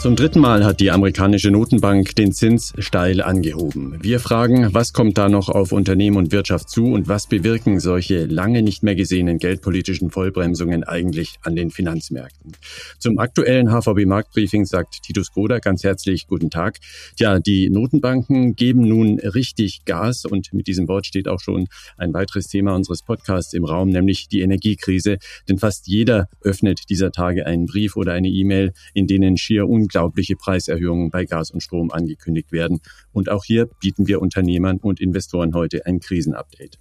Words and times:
Zum 0.00 0.16
dritten 0.16 0.40
Mal 0.40 0.64
hat 0.64 0.80
die 0.80 0.90
amerikanische 0.90 1.50
Notenbank 1.50 2.16
den 2.16 2.32
Zins 2.32 2.72
steil 2.78 3.20
angehoben. 3.20 3.98
Wir 4.00 4.18
fragen, 4.18 4.72
was 4.72 4.94
kommt 4.94 5.18
da 5.18 5.28
noch 5.28 5.50
auf 5.50 5.72
Unternehmen 5.72 6.16
und 6.16 6.32
Wirtschaft 6.32 6.70
zu 6.70 6.86
und 6.86 7.06
was 7.06 7.26
bewirken 7.26 7.80
solche 7.80 8.24
lange 8.24 8.62
nicht 8.62 8.82
mehr 8.82 8.94
gesehenen 8.94 9.38
geldpolitischen 9.38 10.10
Vollbremsungen 10.10 10.84
eigentlich 10.84 11.34
an 11.42 11.54
den 11.54 11.70
Finanzmärkten? 11.70 12.52
Zum 12.98 13.18
aktuellen 13.18 13.70
HVB-Marktbriefing 13.70 14.64
sagt 14.64 15.02
Titus 15.02 15.32
Groder 15.32 15.60
ganz 15.60 15.84
herzlich 15.84 16.26
Guten 16.26 16.48
Tag. 16.48 16.78
Tja, 17.18 17.38
die 17.38 17.68
Notenbanken 17.68 18.56
geben 18.56 18.88
nun 18.88 19.18
richtig 19.18 19.84
Gas 19.84 20.24
und 20.24 20.54
mit 20.54 20.66
diesem 20.66 20.88
Wort 20.88 21.04
steht 21.04 21.28
auch 21.28 21.40
schon 21.40 21.66
ein 21.98 22.14
weiteres 22.14 22.48
Thema 22.48 22.74
unseres 22.74 23.02
Podcasts 23.02 23.52
im 23.52 23.66
Raum, 23.66 23.90
nämlich 23.90 24.28
die 24.28 24.40
Energiekrise. 24.40 25.18
Denn 25.46 25.58
fast 25.58 25.88
jeder 25.88 26.30
öffnet 26.40 26.88
dieser 26.88 27.12
Tage 27.12 27.44
einen 27.44 27.66
Brief 27.66 27.96
oder 27.96 28.14
eine 28.14 28.28
E-Mail, 28.28 28.72
in 28.94 29.06
denen 29.06 29.36
schier 29.36 29.68
unglaubliche 29.90 30.36
Preiserhöhungen 30.36 31.10
bei 31.10 31.24
Gas 31.24 31.50
und 31.50 31.62
Strom 31.62 31.90
angekündigt 31.90 32.52
werden. 32.52 32.80
Und 33.12 33.28
auch 33.28 33.44
hier 33.44 33.66
bieten 33.80 34.06
wir 34.06 34.22
Unternehmern 34.22 34.78
und 34.78 35.00
Investoren 35.00 35.52
heute 35.54 35.84
ein 35.84 35.98
Krisenupdate. 35.98 36.78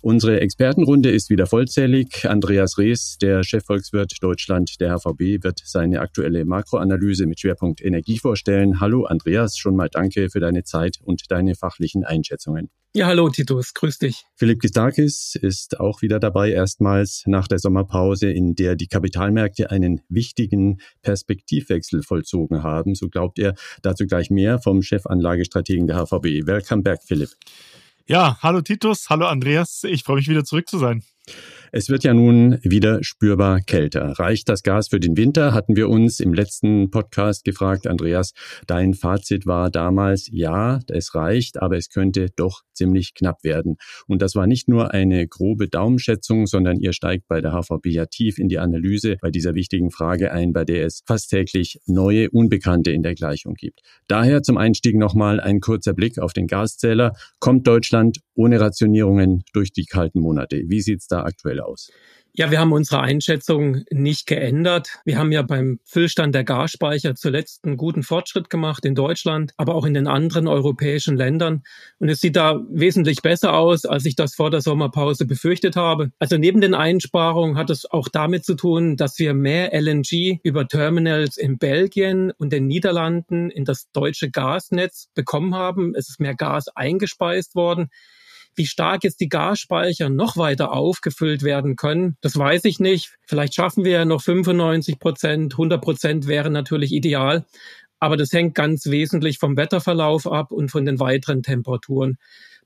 Unsere 0.00 0.40
Expertenrunde 0.40 1.10
ist 1.10 1.28
wieder 1.28 1.46
vollzählig. 1.46 2.26
Andreas 2.26 2.78
Rees, 2.78 3.18
der 3.20 3.42
Chefvolkswirt 3.42 4.22
Deutschland 4.22 4.80
der 4.80 4.96
HVB, 4.96 5.44
wird 5.44 5.60
seine 5.64 6.00
aktuelle 6.00 6.46
Makroanalyse 6.46 7.26
mit 7.26 7.40
Schwerpunkt 7.40 7.84
Energie 7.84 8.18
vorstellen. 8.18 8.80
Hallo 8.80 9.04
Andreas, 9.04 9.58
schon 9.58 9.76
mal 9.76 9.88
danke 9.90 10.30
für 10.30 10.40
deine 10.40 10.64
Zeit 10.64 10.98
und 11.02 11.30
deine 11.30 11.54
fachlichen 11.54 12.04
Einschätzungen. 12.04 12.70
Ja, 12.96 13.08
hallo 13.08 13.28
Titus, 13.28 13.74
grüß 13.74 13.98
dich. 13.98 14.24
Philipp 14.36 14.60
Gistakis 14.60 15.34
ist 15.34 15.80
auch 15.80 16.00
wieder 16.00 16.18
dabei, 16.18 16.50
erstmals 16.50 17.24
nach 17.26 17.46
der 17.46 17.58
Sommerpause, 17.58 18.30
in 18.30 18.54
der 18.54 18.74
die 18.74 18.86
Kapitalmärkte 18.86 19.70
einen 19.70 20.00
wichtigen 20.08 20.80
Perspektivwechsel 21.02 22.02
vollzogen 22.02 22.62
haben. 22.62 22.94
So 22.94 23.10
glaubt 23.10 23.38
er 23.38 23.54
dazu 23.82 24.06
gleich 24.06 24.30
mehr 24.30 24.60
vom 24.60 24.80
Chefanlagestrategen 24.80 25.86
der 25.86 26.06
HVB. 26.06 26.46
Welcome 26.46 26.84
back, 26.84 27.00
Philipp. 27.04 27.28
Ja, 28.06 28.38
hallo 28.40 28.62
Titus, 28.62 29.10
hallo 29.10 29.26
Andreas. 29.26 29.84
Ich 29.84 30.02
freue 30.02 30.16
mich 30.16 30.28
wieder 30.28 30.44
zurück 30.44 30.66
zu 30.66 30.78
sein. 30.78 31.02
Es 31.78 31.90
wird 31.90 32.04
ja 32.04 32.14
nun 32.14 32.58
wieder 32.62 33.04
spürbar 33.04 33.60
kälter. 33.60 34.18
Reicht 34.18 34.48
das 34.48 34.62
Gas 34.62 34.88
für 34.88 34.98
den 34.98 35.18
Winter? 35.18 35.52
Hatten 35.52 35.76
wir 35.76 35.90
uns 35.90 36.20
im 36.20 36.32
letzten 36.32 36.90
Podcast 36.90 37.44
gefragt. 37.44 37.86
Andreas, 37.86 38.32
dein 38.66 38.94
Fazit 38.94 39.44
war 39.44 39.70
damals, 39.70 40.26
ja, 40.32 40.80
es 40.88 41.14
reicht, 41.14 41.60
aber 41.60 41.76
es 41.76 41.90
könnte 41.90 42.28
doch 42.34 42.62
ziemlich 42.72 43.12
knapp 43.12 43.44
werden. 43.44 43.76
Und 44.06 44.22
das 44.22 44.34
war 44.34 44.46
nicht 44.46 44.68
nur 44.68 44.92
eine 44.92 45.28
grobe 45.28 45.68
Daumenschätzung, 45.68 46.46
sondern 46.46 46.78
ihr 46.78 46.94
steigt 46.94 47.28
bei 47.28 47.42
der 47.42 47.52
HVB 47.52 47.88
ja 47.88 48.06
tief 48.06 48.38
in 48.38 48.48
die 48.48 48.58
Analyse 48.58 49.16
bei 49.20 49.30
dieser 49.30 49.54
wichtigen 49.54 49.90
Frage 49.90 50.32
ein, 50.32 50.54
bei 50.54 50.64
der 50.64 50.86
es 50.86 51.02
fast 51.06 51.28
täglich 51.28 51.78
neue 51.84 52.30
Unbekannte 52.30 52.90
in 52.90 53.02
der 53.02 53.14
Gleichung 53.14 53.52
gibt. 53.52 53.80
Daher 54.08 54.42
zum 54.42 54.56
Einstieg 54.56 54.96
nochmal 54.96 55.40
ein 55.40 55.60
kurzer 55.60 55.92
Blick 55.92 56.18
auf 56.18 56.32
den 56.32 56.46
Gaszähler. 56.46 57.12
Kommt 57.38 57.66
Deutschland 57.66 58.20
ohne 58.34 58.60
Rationierungen 58.60 59.42
durch 59.52 59.72
die 59.72 59.84
kalten 59.84 60.20
Monate? 60.20 60.62
Wie 60.68 60.80
sieht's 60.80 61.06
da 61.06 61.24
aktuell 61.24 61.60
aus? 61.60 61.65
Ja, 62.38 62.50
wir 62.50 62.60
haben 62.60 62.72
unsere 62.72 63.00
Einschätzung 63.00 63.84
nicht 63.90 64.26
geändert. 64.26 64.98
Wir 65.06 65.16
haben 65.16 65.32
ja 65.32 65.40
beim 65.40 65.80
Füllstand 65.84 66.34
der 66.34 66.44
Gasspeicher 66.44 67.14
zuletzt 67.14 67.64
einen 67.64 67.78
guten 67.78 68.02
Fortschritt 68.02 68.50
gemacht 68.50 68.84
in 68.84 68.94
Deutschland, 68.94 69.52
aber 69.56 69.74
auch 69.74 69.86
in 69.86 69.94
den 69.94 70.06
anderen 70.06 70.46
europäischen 70.46 71.16
Ländern. 71.16 71.62
Und 71.98 72.10
es 72.10 72.20
sieht 72.20 72.36
da 72.36 72.60
wesentlich 72.68 73.22
besser 73.22 73.54
aus, 73.54 73.86
als 73.86 74.04
ich 74.04 74.16
das 74.16 74.34
vor 74.34 74.50
der 74.50 74.60
Sommerpause 74.60 75.24
befürchtet 75.24 75.76
habe. 75.76 76.12
Also 76.18 76.36
neben 76.36 76.60
den 76.60 76.74
Einsparungen 76.74 77.56
hat 77.56 77.70
es 77.70 77.90
auch 77.90 78.08
damit 78.08 78.44
zu 78.44 78.54
tun, 78.54 78.98
dass 78.98 79.18
wir 79.18 79.32
mehr 79.32 79.72
LNG 79.72 80.38
über 80.42 80.68
Terminals 80.68 81.38
in 81.38 81.56
Belgien 81.56 82.32
und 82.32 82.52
den 82.52 82.66
Niederlanden 82.66 83.48
in 83.48 83.64
das 83.64 83.90
deutsche 83.92 84.30
Gasnetz 84.30 85.08
bekommen 85.14 85.54
haben. 85.54 85.94
Es 85.94 86.10
ist 86.10 86.20
mehr 86.20 86.34
Gas 86.34 86.68
eingespeist 86.68 87.54
worden. 87.54 87.88
Wie 88.56 88.66
stark 88.66 89.04
jetzt 89.04 89.20
die 89.20 89.28
Gasspeicher 89.28 90.08
noch 90.08 90.36
weiter 90.36 90.72
aufgefüllt 90.72 91.42
werden 91.42 91.76
können, 91.76 92.16
das 92.22 92.36
weiß 92.36 92.64
ich 92.64 92.80
nicht. 92.80 93.16
Vielleicht 93.26 93.54
schaffen 93.54 93.84
wir 93.84 93.92
ja 93.92 94.04
noch 94.04 94.22
95 94.22 94.98
Prozent, 94.98 95.54
100 95.54 95.80
Prozent 95.82 96.26
wäre 96.26 96.50
natürlich 96.50 96.92
ideal. 96.92 97.44
Aber 97.98 98.16
das 98.16 98.32
hängt 98.32 98.54
ganz 98.54 98.86
wesentlich 98.86 99.38
vom 99.38 99.56
Wetterverlauf 99.56 100.26
ab 100.26 100.52
und 100.52 100.70
von 100.70 100.84
den 100.84 101.00
weiteren 101.00 101.42
Temperaturen 101.42 102.18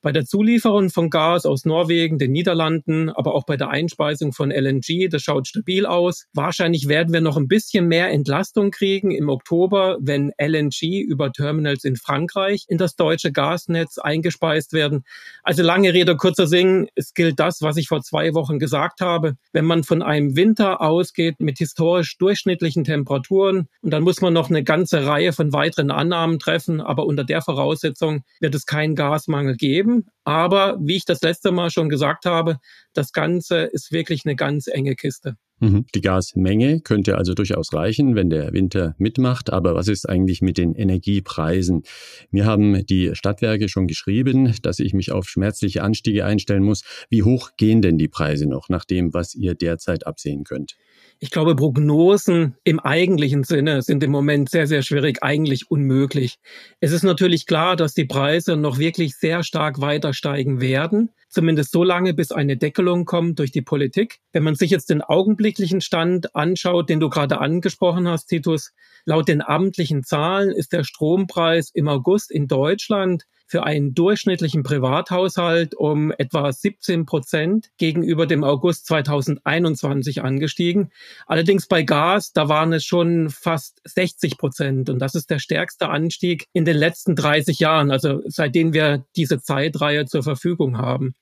bei 0.03 0.13
der 0.13 0.25
Zulieferung 0.25 0.91
von 0.91 1.11
Gas 1.11 1.45
aus 1.45 1.65
Norwegen, 1.65 2.19
den 2.19 2.33
Niederlanden, 2.33 3.11
aber 3.11 3.35
auch 3.35 3.45
bei 3.45 3.57
der 3.57 3.69
Einspeisung 3.69 4.33
von 4.33 4.51
LNG. 4.51 5.09
Das 5.11 5.23
schaut 5.23 5.47
stabil 5.47 5.85
aus. 5.85 6.27
Wahrscheinlich 6.33 6.89
werden 6.89 7.13
wir 7.13 7.21
noch 7.21 7.37
ein 7.37 7.49
bisschen 7.49 7.87
mehr 7.87 8.11
Entlastung 8.11 8.71
kriegen 8.71 9.11
im 9.11 9.29
Oktober, 9.29 9.99
wenn 10.01 10.33
LNG 10.41 11.03
über 11.03 11.33
Terminals 11.33 11.85
in 11.85 11.97
Frankreich 11.97 12.65
in 12.69 12.79
das 12.79 12.97
deutsche 12.97 13.31
Gasnetz 13.33 13.99
eingespeist 13.99 14.73
werden. 14.73 15.05
Also 15.43 15.63
lange 15.63 15.93
Rede, 15.93 16.17
kurzer 16.17 16.47
Sinn. 16.47 16.89
Es 16.95 17.13
gilt 17.13 17.39
das, 17.39 17.61
was 17.61 17.77
ich 17.77 17.89
vor 17.89 18.01
zwei 18.01 18.33
Wochen 18.35 18.59
gesagt 18.59 19.01
habe. 19.01 19.35
Wenn 19.53 19.67
man 19.67 19.85
von 19.85 20.03
einem 20.03 20.35
Winter 20.35 20.81
ausgeht 20.81 21.41
mit 21.41 21.59
historisch 21.59 22.17
durchschnittlichen 22.17 22.85
Temperaturen 22.85 23.69
und 23.83 23.91
dann 23.93 24.03
muss 24.03 24.21
man 24.21 24.33
noch 24.33 24.49
eine 24.49 24.65
ganze 24.65 25.05
Reihe 25.05 25.33
von 25.33 25.53
weiteren 25.53 25.91
Annahmen 25.91 26.39
treffen, 26.39 26.81
aber 26.81 27.05
unter 27.05 27.25
der 27.25 27.43
Voraussetzung 27.43 28.23
wird 28.41 28.55
es 28.55 28.65
keinen 28.65 28.95
Gasmangel 28.95 29.57
geben 29.57 29.90
geben. 29.91 30.07
Aber 30.25 30.79
wie 30.81 30.97
ich 30.97 31.05
das 31.05 31.23
letzte 31.23 31.53
Mal 31.53 31.71
schon 31.71 31.89
gesagt 31.89 32.25
habe, 32.25 32.59
das 32.93 33.13
Ganze 33.13 33.63
ist 33.63 33.93
wirklich 33.93 34.23
eine 34.25 34.37
ganz 34.37 34.67
enge 34.67 34.95
Kiste. 34.95 35.37
Mhm. 35.61 35.85
Die 35.95 36.01
Gasmenge 36.01 36.81
könnte 36.81 37.19
also 37.19 37.35
durchaus 37.35 37.73
reichen, 37.75 38.15
wenn 38.15 38.31
der 38.31 38.53
Winter 38.53 38.95
mitmacht. 38.99 39.53
Aber 39.53 39.75
was 39.75 39.89
ist 39.89 40.09
eigentlich 40.09 40.41
mit 40.41 40.57
den 40.57 40.75
Energiepreisen? 40.75 41.83
Mir 42.31 42.47
haben 42.47 42.85
die 42.87 43.11
Stadtwerke 43.15 43.69
schon 43.69 43.87
geschrieben, 43.87 44.55
dass 44.63 44.79
ich 44.79 44.95
mich 44.95 45.13
auf 45.13 45.29
schmerzliche 45.29 45.83
Anstiege 45.83 46.25
einstellen 46.25 46.63
muss. 46.63 46.83
Wie 47.11 47.23
hoch 47.23 47.51
gehen 47.59 47.83
denn 47.83 47.99
die 47.99 48.09
Preise 48.09 48.47
noch 48.47 48.69
nach 48.69 48.85
dem, 48.85 49.13
was 49.13 49.35
ihr 49.35 49.55
derzeit 49.55 50.07
absehen 50.07 50.45
könnt? 50.45 50.77
Ich 51.23 51.31
glaube, 51.31 51.55
Prognosen 51.55 52.57
im 52.65 52.81
eigentlichen 52.81 53.45
Sinne 53.45 53.83
sind 53.83 54.03
im 54.03 54.11
Moment 54.11 54.49
sehr, 54.49 54.67
sehr 54.67 54.81
schwierig, 54.81 55.23
eigentlich 55.23 55.71
unmöglich. 55.71 56.39
Es 56.81 56.93
ist 56.93 57.03
natürlich 57.03 57.45
klar, 57.45 57.77
dass 57.77 57.93
die 57.93 58.07
Preise 58.07 58.57
noch 58.57 58.79
wirklich 58.79 59.17
sehr 59.17 59.43
stark 59.43 59.83
weiter 59.83 60.15
steigen 60.15 60.63
werden. 60.63 61.11
Zumindest 61.31 61.71
so 61.71 61.85
lange, 61.85 62.13
bis 62.13 62.33
eine 62.33 62.57
Deckelung 62.57 63.05
kommt 63.05 63.39
durch 63.39 63.53
die 63.53 63.63
Politik. 63.63 64.19
Wenn 64.33 64.43
man 64.43 64.57
sich 64.57 64.71
jetzt 64.71 64.91
den 64.91 65.01
augenblicklichen 65.01 65.81
Stand 65.81 66.35
anschaut, 66.35 66.91
den 66.91 66.99
du 66.99 67.09
gerade 67.09 67.41
angesprochen 67.41 68.09
hast, 68.09 68.27
Titus, 68.27 68.73
laut 69.05 69.29
den 69.29 69.41
amtlichen 69.41 70.03
Zahlen 70.03 70.51
ist 70.51 70.73
der 70.73 70.83
Strompreis 70.83 71.71
im 71.73 71.87
August 71.87 72.33
in 72.33 72.49
Deutschland 72.49 73.27
für 73.51 73.65
einen 73.65 73.95
durchschnittlichen 73.95 74.63
Privathaushalt 74.63 75.75
um 75.75 76.13
etwa 76.19 76.53
17 76.53 77.05
Prozent 77.05 77.71
gegenüber 77.79 78.27
dem 78.27 78.45
August 78.45 78.87
2021 78.87 80.23
angestiegen. 80.23 80.93
Allerdings 81.27 81.67
bei 81.67 81.83
Gas, 81.83 82.33
da 82.33 82.49
waren 82.49 82.73
es 82.73 82.85
schon 82.85 83.29
fast 83.29 83.81
60 83.85 84.39
Prozent. 84.39 84.89
Und 84.89 85.01
das 85.01 85.17
ist 85.17 85.31
der 85.31 85.41
stärkste 85.41 85.89
Anstieg 85.89 86.47
in 86.53 86.65
den 86.65 86.77
letzten 86.77 87.17
30 87.17 87.59
Jahren, 87.59 87.91
also 87.91 88.23
seitdem 88.27 88.73
wir 88.73 89.05
diese 89.17 89.41
Zeitreihe 89.41 90.07
zur 90.07 90.23
Verfügung 90.23 90.79
haben. 90.79 91.17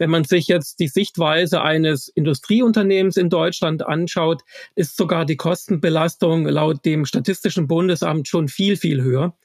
Wenn 0.00 0.08
man 0.08 0.24
sich 0.24 0.48
jetzt 0.48 0.80
die 0.80 0.88
Sichtweise 0.88 1.60
eines 1.60 2.08
Industrieunternehmens 2.08 3.18
in 3.18 3.28
Deutschland 3.28 3.86
anschaut, 3.86 4.40
ist 4.74 4.96
sogar 4.96 5.26
die 5.26 5.36
Kostenbelastung 5.36 6.46
laut 6.46 6.86
dem 6.86 7.04
Statistischen 7.04 7.68
Bundesamt 7.68 8.26
schon 8.26 8.48
viel, 8.48 8.78
viel 8.78 9.02
höher. 9.02 9.36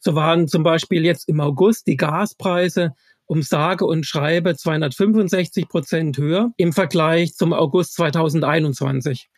So 0.00 0.14
waren 0.14 0.48
zum 0.48 0.64
Beispiel 0.64 1.06
jetzt 1.06 1.30
im 1.30 1.40
August 1.40 1.86
die 1.86 1.96
Gaspreise 1.96 2.94
um 3.24 3.40
sage 3.40 3.86
und 3.86 4.04
schreibe 4.04 4.54
265 4.54 5.66
Prozent 5.66 6.18
höher 6.18 6.52
im 6.58 6.74
Vergleich 6.74 7.32
zum 7.32 7.54
August 7.54 7.94
2021. 7.94 9.30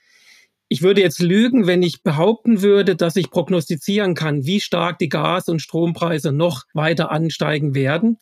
Ich 0.69 0.83
würde 0.83 1.03
jetzt 1.03 1.23
lügen, 1.23 1.69
wenn 1.69 1.85
ich 1.85 2.03
behaupten 2.03 2.63
würde, 2.63 2.97
dass 2.97 3.15
ich 3.15 3.31
prognostizieren 3.31 4.17
kann, 4.17 4.45
wie 4.45 4.59
stark 4.59 4.99
die 4.99 5.09
Gas- 5.09 5.49
und 5.49 5.63
Strompreise 5.63 6.33
noch 6.33 6.65
weiter 6.75 7.13
ansteigen 7.13 7.77
werden. 7.77 8.19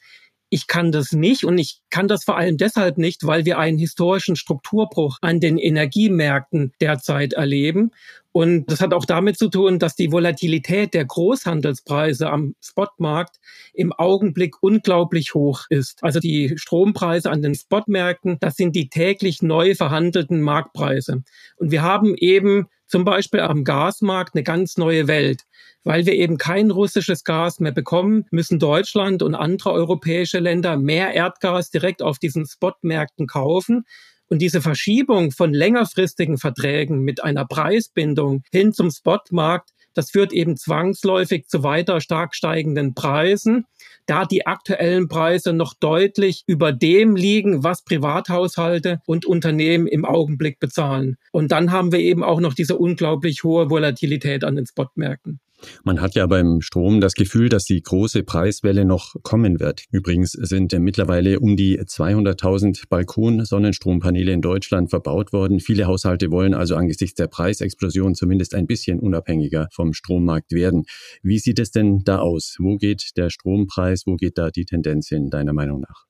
Ich 0.54 0.66
kann 0.66 0.92
das 0.92 1.12
nicht 1.12 1.44
und 1.44 1.56
ich 1.56 1.80
kann 1.88 2.08
das 2.08 2.24
vor 2.24 2.36
allem 2.36 2.58
deshalb 2.58 2.98
nicht, 2.98 3.26
weil 3.26 3.46
wir 3.46 3.58
einen 3.58 3.78
historischen 3.78 4.36
Strukturbruch 4.36 5.16
an 5.22 5.40
den 5.40 5.56
Energiemärkten 5.56 6.74
derzeit 6.78 7.32
erleben. 7.32 7.92
Und 8.32 8.70
das 8.70 8.82
hat 8.82 8.92
auch 8.92 9.06
damit 9.06 9.38
zu 9.38 9.48
tun, 9.48 9.78
dass 9.78 9.96
die 9.96 10.12
Volatilität 10.12 10.92
der 10.92 11.06
Großhandelspreise 11.06 12.28
am 12.28 12.54
Spotmarkt 12.60 13.36
im 13.72 13.94
Augenblick 13.94 14.62
unglaublich 14.62 15.32
hoch 15.32 15.64
ist. 15.70 16.04
Also 16.04 16.20
die 16.20 16.52
Strompreise 16.58 17.30
an 17.30 17.40
den 17.40 17.54
Spotmärkten, 17.54 18.36
das 18.38 18.56
sind 18.56 18.76
die 18.76 18.90
täglich 18.90 19.40
neu 19.40 19.74
verhandelten 19.74 20.42
Marktpreise. 20.42 21.22
Und 21.56 21.70
wir 21.70 21.80
haben 21.80 22.14
eben 22.14 22.66
zum 22.92 23.06
Beispiel 23.06 23.40
am 23.40 23.64
Gasmarkt 23.64 24.34
eine 24.34 24.42
ganz 24.44 24.76
neue 24.76 25.08
Welt. 25.08 25.44
Weil 25.82 26.04
wir 26.04 26.12
eben 26.12 26.36
kein 26.36 26.70
russisches 26.70 27.24
Gas 27.24 27.58
mehr 27.58 27.72
bekommen, 27.72 28.26
müssen 28.30 28.58
Deutschland 28.58 29.22
und 29.22 29.34
andere 29.34 29.72
europäische 29.72 30.40
Länder 30.40 30.76
mehr 30.76 31.14
Erdgas 31.14 31.70
direkt 31.70 32.02
auf 32.02 32.18
diesen 32.18 32.46
Spotmärkten 32.46 33.26
kaufen. 33.26 33.84
Und 34.28 34.40
diese 34.40 34.60
Verschiebung 34.60 35.32
von 35.32 35.54
längerfristigen 35.54 36.36
Verträgen 36.36 37.00
mit 37.00 37.24
einer 37.24 37.46
Preisbindung 37.46 38.42
hin 38.52 38.74
zum 38.74 38.90
Spotmarkt 38.90 39.70
Das 39.94 40.10
führt 40.10 40.34
eben 40.34 40.56
zwangsläufig 40.56 41.48
zu 41.48 41.62
weiter 41.62 42.00
stark 42.00 42.34
steigenden 42.34 42.94
Preisen, 42.94 43.64
da 44.06 44.24
die 44.24 44.46
aktuellen 44.46 45.08
Preise 45.08 45.52
noch 45.52 45.74
deutlich 45.74 46.44
über 46.46 46.72
dem 46.72 47.16
liegen, 47.16 47.64
was 47.64 47.84
Privathaushalte 47.84 49.00
und 49.06 49.26
Unternehmen 49.26 49.86
im 49.86 50.04
Augenblick 50.04 50.58
bezahlen. 50.58 51.16
Und 51.32 51.52
dann 51.52 51.72
haben 51.72 51.92
wir 51.92 52.00
eben 52.00 52.22
auch 52.22 52.40
noch 52.40 52.54
diese 52.54 52.76
unglaublich 52.76 53.44
hohe 53.44 53.70
Volatilität 53.70 54.44
an 54.44 54.56
den 54.56 54.66
Spotmärkten. 54.66 55.40
Man 55.84 56.00
hat 56.00 56.14
ja 56.14 56.26
beim 56.26 56.60
Strom 56.60 57.00
das 57.00 57.14
Gefühl, 57.14 57.48
dass 57.48 57.64
die 57.64 57.82
große 57.82 58.22
Preiswelle 58.22 58.84
noch 58.84 59.14
kommen 59.22 59.60
wird. 59.60 59.84
Übrigens 59.90 60.32
sind 60.32 60.72
mittlerweile 60.78 61.40
um 61.40 61.56
die 61.56 61.80
200.000 61.80 62.88
Balkon-Sonnenstrompaneele 62.88 64.32
in 64.32 64.42
Deutschland 64.42 64.90
verbaut 64.90 65.32
worden. 65.32 65.60
Viele 65.60 65.86
Haushalte 65.86 66.30
wollen 66.30 66.54
also 66.54 66.76
angesichts 66.76 67.16
der 67.16 67.28
Preisexplosion 67.28 68.14
zumindest 68.14 68.54
ein 68.54 68.66
bisschen 68.66 69.00
unabhängiger 69.00 69.68
vom 69.72 69.92
Strommarkt 69.92 70.52
werden. 70.52 70.84
Wie 71.22 71.38
sieht 71.38 71.58
es 71.58 71.70
denn 71.70 72.00
da 72.04 72.18
aus? 72.18 72.56
Wo 72.58 72.76
geht 72.76 73.16
der 73.16 73.30
Strompreis? 73.30 74.02
Wo 74.06 74.16
geht 74.16 74.38
da 74.38 74.50
die 74.50 74.64
Tendenz 74.64 75.08
hin, 75.08 75.30
deiner 75.30 75.52
Meinung 75.52 75.80
nach? 75.80 76.06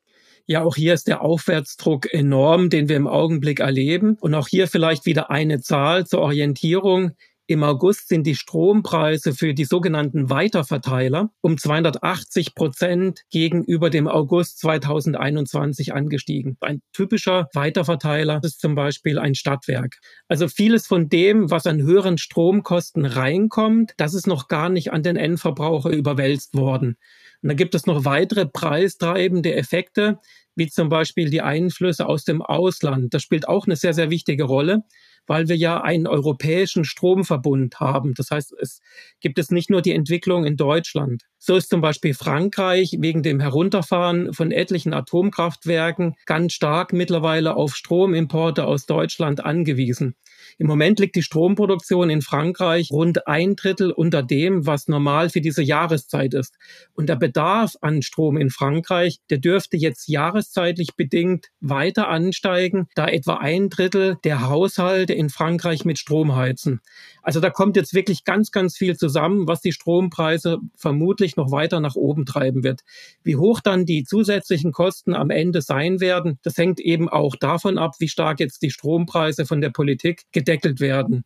Ja, 0.46 0.64
auch 0.64 0.74
hier 0.74 0.94
ist 0.94 1.06
der 1.06 1.22
Aufwärtsdruck 1.22 2.12
enorm, 2.12 2.68
den 2.68 2.88
wir 2.88 2.96
im 2.96 3.06
Augenblick 3.06 3.60
erleben. 3.60 4.16
Und 4.20 4.34
auch 4.34 4.48
hier 4.48 4.66
vielleicht 4.66 5.06
wieder 5.06 5.30
eine 5.30 5.60
Zahl 5.60 6.04
zur 6.06 6.20
Orientierung. 6.20 7.12
Im 7.48 7.64
August 7.64 8.08
sind 8.08 8.24
die 8.24 8.36
Strompreise 8.36 9.34
für 9.34 9.52
die 9.52 9.64
sogenannten 9.64 10.30
Weiterverteiler 10.30 11.30
um 11.40 11.58
280 11.58 12.54
Prozent 12.54 13.22
gegenüber 13.30 13.90
dem 13.90 14.06
August 14.06 14.60
2021 14.60 15.92
angestiegen. 15.92 16.56
Ein 16.60 16.82
typischer 16.92 17.48
Weiterverteiler 17.52 18.40
ist 18.44 18.60
zum 18.60 18.76
Beispiel 18.76 19.18
ein 19.18 19.34
Stadtwerk. 19.34 19.98
Also 20.28 20.46
vieles 20.46 20.86
von 20.86 21.08
dem, 21.08 21.50
was 21.50 21.66
an 21.66 21.82
höheren 21.82 22.16
Stromkosten 22.16 23.04
reinkommt, 23.04 23.94
das 23.96 24.14
ist 24.14 24.28
noch 24.28 24.46
gar 24.46 24.68
nicht 24.68 24.92
an 24.92 25.02
den 25.02 25.16
Endverbraucher 25.16 25.90
überwälzt 25.90 26.54
worden. 26.54 26.96
Und 27.42 27.48
dann 27.48 27.56
gibt 27.56 27.74
es 27.74 27.86
noch 27.86 28.04
weitere 28.04 28.46
preistreibende 28.46 29.52
Effekte, 29.54 30.20
wie 30.54 30.68
zum 30.68 30.88
Beispiel 30.88 31.28
die 31.28 31.42
Einflüsse 31.42 32.06
aus 32.06 32.24
dem 32.24 32.40
Ausland. 32.40 33.12
Das 33.14 33.22
spielt 33.22 33.48
auch 33.48 33.66
eine 33.66 33.74
sehr, 33.74 33.94
sehr 33.94 34.10
wichtige 34.10 34.44
Rolle 34.44 34.84
weil 35.26 35.48
wir 35.48 35.56
ja 35.56 35.80
einen 35.80 36.06
europäischen 36.06 36.84
Stromverbund 36.84 37.80
haben. 37.80 38.14
Das 38.14 38.30
heißt, 38.30 38.54
es 38.60 38.80
gibt 39.20 39.38
es 39.38 39.50
nicht 39.50 39.70
nur 39.70 39.82
die 39.82 39.92
Entwicklung 39.92 40.44
in 40.44 40.56
Deutschland. 40.56 41.22
So 41.38 41.56
ist 41.56 41.70
zum 41.70 41.80
Beispiel 41.80 42.14
Frankreich 42.14 42.96
wegen 43.00 43.22
dem 43.22 43.40
Herunterfahren 43.40 44.32
von 44.32 44.50
etlichen 44.50 44.94
Atomkraftwerken 44.94 46.14
ganz 46.26 46.52
stark 46.52 46.92
mittlerweile 46.92 47.56
auf 47.56 47.74
Stromimporte 47.74 48.64
aus 48.64 48.86
Deutschland 48.86 49.44
angewiesen. 49.44 50.14
Im 50.58 50.66
Moment 50.66 50.98
liegt 50.98 51.16
die 51.16 51.22
Stromproduktion 51.22 52.10
in 52.10 52.22
Frankreich 52.22 52.90
rund 52.90 53.26
ein 53.26 53.56
Drittel 53.56 53.90
unter 53.90 54.22
dem, 54.22 54.66
was 54.66 54.88
normal 54.88 55.30
für 55.30 55.40
diese 55.40 55.62
Jahreszeit 55.62 56.34
ist. 56.34 56.56
Und 56.94 57.08
der 57.08 57.16
Bedarf 57.16 57.76
an 57.80 58.02
Strom 58.02 58.36
in 58.36 58.50
Frankreich, 58.50 59.18
der 59.30 59.38
dürfte 59.38 59.76
jetzt 59.76 60.08
jahreszeitlich 60.08 60.94
bedingt 60.96 61.48
weiter 61.60 62.08
ansteigen, 62.08 62.88
da 62.94 63.06
etwa 63.08 63.36
ein 63.36 63.70
Drittel 63.70 64.18
der 64.24 64.48
Haushalte 64.48 65.12
in 65.12 65.30
Frankreich 65.30 65.84
mit 65.84 65.98
Strom 65.98 66.36
heizen. 66.36 66.80
Also 67.22 67.40
da 67.40 67.50
kommt 67.50 67.76
jetzt 67.76 67.94
wirklich 67.94 68.24
ganz, 68.24 68.50
ganz 68.50 68.76
viel 68.76 68.96
zusammen, 68.96 69.46
was 69.46 69.60
die 69.60 69.72
Strompreise 69.72 70.58
vermutlich 70.76 71.36
noch 71.36 71.50
weiter 71.50 71.80
nach 71.80 71.94
oben 71.94 72.26
treiben 72.26 72.64
wird. 72.64 72.80
Wie 73.22 73.36
hoch 73.36 73.60
dann 73.60 73.86
die 73.86 74.04
zusätzlichen 74.04 74.72
Kosten 74.72 75.14
am 75.14 75.30
Ende 75.30 75.62
sein 75.62 76.00
werden, 76.00 76.38
das 76.42 76.56
hängt 76.56 76.80
eben 76.80 77.08
auch 77.08 77.36
davon 77.36 77.78
ab, 77.78 77.94
wie 77.98 78.08
stark 78.08 78.40
jetzt 78.40 78.62
die 78.62 78.70
Strompreise 78.70 79.46
von 79.46 79.60
der 79.60 79.70
Politik 79.70 80.22
gedeckelt 80.42 80.80
werden. 80.80 81.24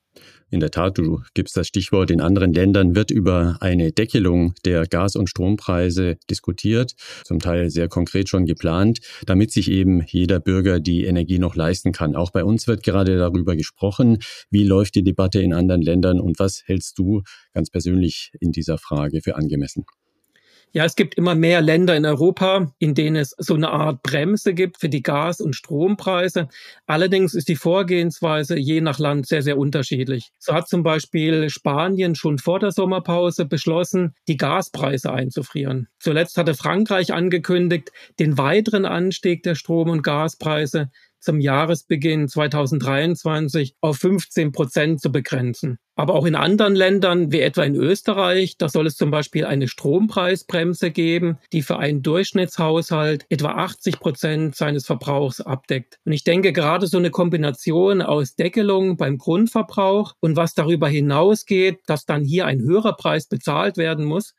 In 0.49 0.61
der 0.61 0.71
Tat, 0.71 0.97
du 0.97 1.23
gibst 1.35 1.57
das 1.57 1.67
Stichwort. 1.67 2.11
In 2.11 2.21
anderen 2.21 2.53
Ländern 2.53 2.95
wird 2.95 3.11
über 3.11 3.57
eine 3.61 3.91
Deckelung 3.93 4.55
der 4.65 4.87
Gas- 4.87 5.17
und 5.17 5.29
Strompreise 5.29 6.17
diskutiert, 6.31 6.95
zum 7.25 7.41
Teil 7.41 7.71
sehr 7.71 7.89
konkret 7.89 8.29
schon 8.29 8.47
geplant, 8.47 9.01
damit 9.27 9.51
sich 9.51 9.71
eben 9.71 10.05
jeder 10.07 10.39
Bürger 10.39 10.79
die 10.79 11.05
Energie 11.05 11.39
noch 11.39 11.57
leisten 11.57 11.93
kann. 11.93 12.15
Auch 12.15 12.31
bei 12.31 12.45
uns 12.45 12.69
wird 12.69 12.85
gerade 12.85 13.19
darüber 13.19 13.57
gesprochen. 13.57 14.19
Wie 14.51 14.65
läuft 14.65 14.95
die 14.95 15.03
Debatte 15.03 15.41
in 15.41 15.53
anderen 15.53 15.83
Ländern 15.83 16.21
und 16.21 16.39
was 16.39 16.63
hältst 16.65 16.99
du 16.99 17.23
ganz 17.53 17.71
persönlich 17.71 18.31
in 18.41 18.53
dieser 18.53 18.79
Frage 18.79 19.23
für 19.23 19.37
angemessen? 19.37 19.85
Ja, 20.73 20.85
es 20.85 20.95
gibt 20.95 21.15
immer 21.15 21.35
mehr 21.35 21.63
Länder 21.63 21.97
in 21.97 22.05
Europa, 22.05 22.71
in 22.79 22.95
denen 22.95 23.17
es 23.17 23.35
so 23.39 23.55
eine 23.55 23.71
Art 23.71 24.03
Bremse 24.03 24.53
gibt 24.53 24.79
für 24.79 24.91
die 24.91 25.03
Gas- 25.03 25.41
und 25.41 25.55
Strompreise. 25.55 26.49
Allerdings 26.87 27.33
ist 27.33 27.49
die 27.49 27.57
Vorgehensweise 27.57 28.59
je 28.59 28.83
nach 28.83 28.99
Land 28.99 29.27
sehr, 29.27 29.41
sehr 29.43 29.57
unterschiedlich. 29.57 30.33
So 30.39 30.53
hat 30.53 30.69
zum 30.69 30.83
Beispiel 30.83 31.49
Spanien 31.49 32.15
schon 32.15 32.39
vor 32.39 32.59
der 32.59 32.73
Sommerpause 32.73 33.47
beschlossen, 33.47 34.15
die 34.29 34.37
Gaspreise 34.37 35.13
einzufrieren. 35.13 35.89
Zuletzt 35.99 36.37
hatte 36.37 36.55
Frankreich 36.55 37.15
angekündigt, 37.15 37.91
den 38.19 38.37
weiteren 38.37 38.85
Anstieg 38.85 39.45
der 39.45 39.55
Strom- 39.55 39.89
und 39.89 40.03
Gaspreise 40.03 40.91
zum 41.27 41.41
Jahresbeginn 41.41 42.29
2023 42.29 43.75
auf 43.81 43.99
15 43.99 44.53
Prozent 44.53 45.01
zu 45.01 45.11
begrenzen. 45.11 45.79
Aber 45.97 46.15
auch 46.15 46.25
in 46.27 46.35
anderen 46.35 46.75
Ländern, 46.75 47.33
wie 47.33 47.41
etwa 47.41 47.65
in 47.65 47.75
Österreich, 47.75 48.59
da 48.59 48.69
soll 48.69 48.87
es 48.87 48.97
zum 48.97 49.11
Beispiel 49.11 49.45
eine 49.45 49.67
Strompreisbremse 49.67 50.91
geben, 50.91 51.39
die 51.53 51.63
für 51.63 51.79
einen 51.79 52.03
Durchschnittshaushalt 52.03 53.27
etwa 53.29 53.53
80 53.53 53.99
Prozent 53.99 54.55
seines 54.55 54.87
Verbrauchs 54.87 55.41
abdeckt. 55.41 55.99
Und 56.05 56.13
ich 56.13 56.23
denke, 56.23 56.53
gerade 56.53 56.87
so 56.87 56.99
eine 56.99 57.11
Kombination 57.11 58.03
aus 58.03 58.37
Deckelung 58.37 58.97
beim 58.97 59.19
Grundverbrauch 59.19 60.15
und 60.21 60.37
was 60.37 60.55
darüber 60.55 60.89
hinausgeht, 60.89 61.81
dass 61.87 62.05
dann 62.05 62.25
hier 62.25 62.47
ein 62.47 62.61
höherer 62.61 62.95
Preis 62.95 63.27
bezahlt 63.27 63.77
werden 63.77 64.05
muss, 64.05 64.35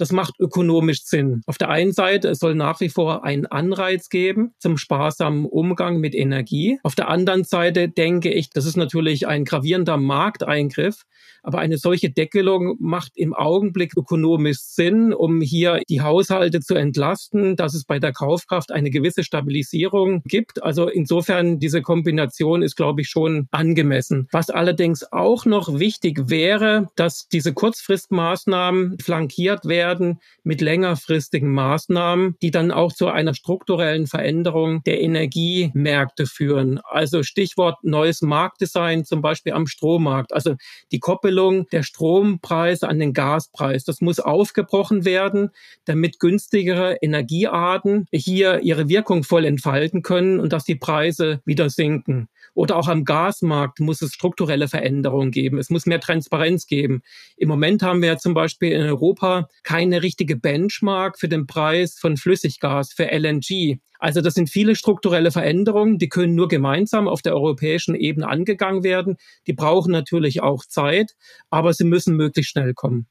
das 0.00 0.12
macht 0.12 0.40
ökonomisch 0.40 1.02
Sinn. 1.04 1.42
Auf 1.46 1.58
der 1.58 1.68
einen 1.68 1.92
Seite, 1.92 2.28
es 2.28 2.38
soll 2.38 2.54
nach 2.54 2.80
wie 2.80 2.88
vor 2.88 3.22
einen 3.22 3.44
Anreiz 3.46 4.08
geben 4.08 4.54
zum 4.58 4.78
sparsamen 4.78 5.44
Umgang 5.44 5.98
mit 5.98 6.14
Energie. 6.14 6.78
Auf 6.82 6.94
der 6.94 7.08
anderen 7.08 7.44
Seite 7.44 7.88
denke 7.88 8.32
ich, 8.32 8.48
das 8.48 8.64
ist 8.64 8.76
natürlich 8.76 9.28
ein 9.28 9.44
gravierender 9.44 9.98
Markteingriff, 9.98 11.04
aber 11.42 11.58
eine 11.58 11.76
solche 11.76 12.10
Deckelung 12.10 12.76
macht 12.80 13.12
im 13.16 13.34
Augenblick 13.34 13.96
ökonomisch 13.96 14.58
Sinn, 14.60 15.12
um 15.12 15.40
hier 15.40 15.80
die 15.88 16.00
Haushalte 16.00 16.60
zu 16.60 16.74
entlasten, 16.74 17.56
dass 17.56 17.74
es 17.74 17.84
bei 17.84 17.98
der 17.98 18.12
Kaufkraft 18.12 18.72
eine 18.72 18.90
gewisse 18.90 19.24
Stabilisierung 19.24 20.22
gibt. 20.24 20.62
Also 20.62 20.88
insofern 20.88 21.58
diese 21.58 21.82
Kombination 21.82 22.62
ist, 22.62 22.76
glaube 22.76 23.02
ich, 23.02 23.08
schon 23.08 23.48
angemessen. 23.50 24.28
Was 24.32 24.50
allerdings 24.50 25.12
auch 25.12 25.44
noch 25.44 25.78
wichtig 25.78 26.30
wäre, 26.30 26.88
dass 26.96 27.28
diese 27.28 27.52
Kurzfristmaßnahmen 27.52 28.98
flankiert 28.98 29.66
werden 29.66 29.89
mit 30.42 30.60
längerfristigen 30.60 31.50
Maßnahmen, 31.50 32.36
die 32.42 32.50
dann 32.50 32.70
auch 32.70 32.92
zu 32.92 33.08
einer 33.08 33.34
strukturellen 33.34 34.06
Veränderung 34.06 34.82
der 34.84 35.00
Energiemärkte 35.00 36.26
führen. 36.26 36.80
Also 36.84 37.22
Stichwort 37.22 37.82
neues 37.82 38.22
Marktdesign, 38.22 39.04
zum 39.04 39.22
Beispiel 39.22 39.52
am 39.52 39.66
Strommarkt. 39.66 40.32
Also 40.32 40.56
die 40.92 40.98
Koppelung 40.98 41.40
Koppelung 41.40 41.66
der 41.68 41.82
Strompreise 41.82 42.88
an 42.88 42.98
den 42.98 43.12
Gaspreis. 43.12 43.84
Das 43.84 44.00
muss 44.00 44.20
aufgebrochen 44.20 45.04
werden, 45.04 45.50
damit 45.84 46.18
günstigere 46.18 46.96
Energiearten 47.00 48.06
hier 48.12 48.60
ihre 48.60 48.88
Wirkung 48.88 49.22
voll 49.22 49.44
entfalten 49.44 50.02
können 50.02 50.40
und 50.40 50.52
dass 50.52 50.64
die 50.64 50.74
Preise 50.74 51.40
wieder 51.44 51.70
sinken. 51.70 52.28
Oder 52.54 52.76
auch 52.76 52.88
am 52.88 53.04
Gasmarkt 53.04 53.80
muss 53.80 54.02
es 54.02 54.12
strukturelle 54.12 54.66
Veränderungen 54.66 55.30
geben. 55.30 55.58
Es 55.58 55.70
muss 55.70 55.86
mehr 55.86 56.00
Transparenz 56.00 56.66
geben. 56.66 57.02
Im 57.36 57.48
Moment 57.48 57.82
haben 57.82 58.02
wir 58.02 58.08
ja 58.08 58.16
zum 58.18 58.34
Beispiel 58.34 58.72
in 58.72 58.82
Europa 58.82 59.48
keine 59.62 59.79
richtige 60.02 60.36
Benchmark 60.36 61.18
für 61.18 61.28
den 61.28 61.46
Preis 61.46 61.98
von 61.98 62.16
Flüssiggas, 62.16 62.92
für 62.92 63.10
LNG. 63.10 63.78
Also 63.98 64.20
das 64.20 64.34
sind 64.34 64.50
viele 64.50 64.76
strukturelle 64.76 65.30
Veränderungen, 65.30 65.98
die 65.98 66.08
können 66.08 66.34
nur 66.34 66.48
gemeinsam 66.48 67.08
auf 67.08 67.22
der 67.22 67.34
europäischen 67.34 67.94
Ebene 67.94 68.28
angegangen 68.28 68.82
werden. 68.82 69.16
Die 69.46 69.52
brauchen 69.52 69.92
natürlich 69.92 70.42
auch 70.42 70.64
Zeit, 70.64 71.12
aber 71.50 71.74
sie 71.74 71.84
müssen 71.84 72.16
möglichst 72.16 72.52
schnell 72.52 72.74
kommen. 72.74 73.08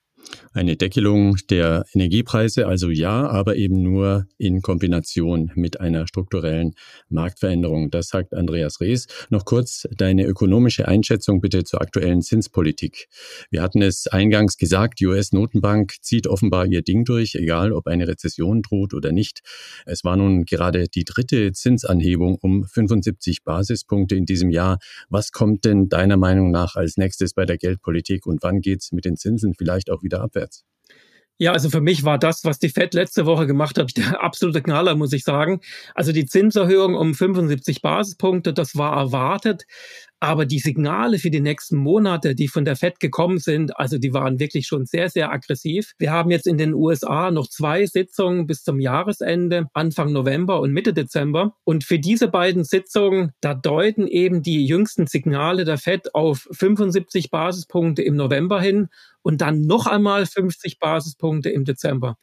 Eine 0.52 0.76
Deckelung 0.76 1.38
der 1.50 1.86
Energiepreise, 1.94 2.68
also 2.68 2.90
ja, 2.90 3.28
aber 3.30 3.56
eben 3.56 3.84
nur 3.84 4.26
in 4.38 4.62
Kombination 4.62 5.52
mit 5.56 5.80
einer 5.80 6.08
strukturellen 6.08 6.74
Marktveränderung. 7.10 7.92
Das 7.92 8.08
sagt 8.08 8.34
Andreas 8.34 8.82
Rees. 8.82 9.06
Noch 9.30 9.46
kurz 9.46 9.88
deine 9.96 10.26
ökonomische 10.26 10.88
Einschätzung 10.88 11.40
bitte 11.40 11.64
zur 11.64 11.82
aktuellen 11.82 12.24
Zinspolitik. 12.24 13.10
Wir 13.52 13.62
hatten 13.62 13.84
es 13.84 14.08
eingangs 14.08 14.58
gesagt, 14.58 15.00
die 15.00 15.06
US-Notenbank 15.08 15.96
zieht 16.02 16.26
offenbar 16.26 16.66
ihr 16.66 16.82
Ding 16.82 17.06
durch, 17.06 17.36
egal 17.36 17.72
ob 17.72 17.88
eine 17.88 18.08
Rezession 18.08 18.64
droht 18.64 18.96
oder 18.96 19.12
nicht. 19.12 19.42
Es 19.86 20.04
war 20.04 20.18
nun 20.18 20.46
gerade 20.46 20.88
die 20.88 21.04
dritte 21.04 21.52
Zinsanhebung 21.52 22.38
um 22.42 22.66
75 22.66 23.44
Basispunkte 23.44 24.16
in 24.16 24.26
diesem 24.26 24.50
Jahr. 24.50 24.80
Was 25.10 25.32
kommt 25.32 25.64
denn 25.64 25.90
deiner 25.90 26.18
Meinung 26.18 26.50
nach 26.50 26.76
als 26.76 26.98
nächstes 26.98 27.34
bei 27.36 27.46
der 27.46 27.58
Geldpolitik 27.58 28.26
und 28.26 28.42
wann 28.42 28.62
geht's 28.62 28.92
mit 28.92 29.06
den 29.06 29.16
Zinsen 29.16 29.54
vielleicht 29.54 29.92
auch 29.92 30.02
wieder 30.02 30.09
wieder 30.10 30.22
abwärts. 30.22 30.66
Ja, 31.42 31.54
also 31.54 31.70
für 31.70 31.80
mich 31.80 32.04
war 32.04 32.20
das, 32.20 32.44
was 32.44 32.60
die 32.60 32.68
Fed 32.68 32.94
letzte 32.94 33.26
Woche 33.26 33.48
gemacht 33.48 33.78
hat, 33.78 33.92
der 33.98 34.22
absolute 34.22 34.62
Knaller, 34.62 34.96
muss 34.96 35.14
ich 35.14 35.24
sagen. 35.24 35.62
Also 35.96 36.12
die 36.12 36.26
Zinserhöhung 36.26 36.96
um 36.96 37.16
75 37.16 37.82
Basispunkte, 37.82 38.54
das 38.54 38.76
war 38.76 38.98
erwartet. 38.98 39.64
Aber 40.22 40.46
die 40.46 40.60
Signale 40.60 41.18
für 41.18 41.30
die 41.30 41.40
nächsten 41.40 41.78
Monate, 41.78 42.36
die 42.36 42.50
von 42.50 42.66
der 42.66 42.76
Fed 42.76 43.00
gekommen 43.00 43.40
sind, 43.40 43.78
also 43.78 43.98
die 43.98 44.14
waren 44.14 44.40
wirklich 44.40 44.68
schon 44.68 44.86
sehr, 44.86 45.10
sehr 45.10 45.32
aggressiv. 45.32 45.94
Wir 45.98 46.12
haben 46.12 46.30
jetzt 46.30 46.46
in 46.46 46.58
den 46.58 46.74
USA 46.74 47.32
noch 47.32 47.48
zwei 47.48 47.86
Sitzungen 47.86 48.46
bis 48.46 48.64
zum 48.64 48.82
Jahresende, 48.82 49.68
Anfang 49.74 50.12
November 50.12 50.60
und 50.60 50.74
Mitte 50.74 50.94
Dezember. 50.94 51.56
Und 51.64 51.86
für 51.86 52.00
diese 52.00 52.28
beiden 52.28 52.66
Sitzungen, 52.66 53.32
da 53.40 53.54
deuten 53.54 54.08
eben 54.08 54.44
die 54.44 54.66
jüngsten 54.66 55.08
Signale 55.08 55.64
der 55.64 55.78
Fed 55.78 56.14
auf 56.14 56.50
75 56.52 57.32
Basispunkte 57.32 58.02
im 58.02 58.18
November 58.18 58.60
hin 58.60 58.90
und 59.22 59.40
dann 59.40 59.62
noch 59.62 59.88
einmal 59.88 60.26
50 60.26 60.80
Basispunkte 60.80 61.50
im 61.50 61.64
Dezember 61.64 62.18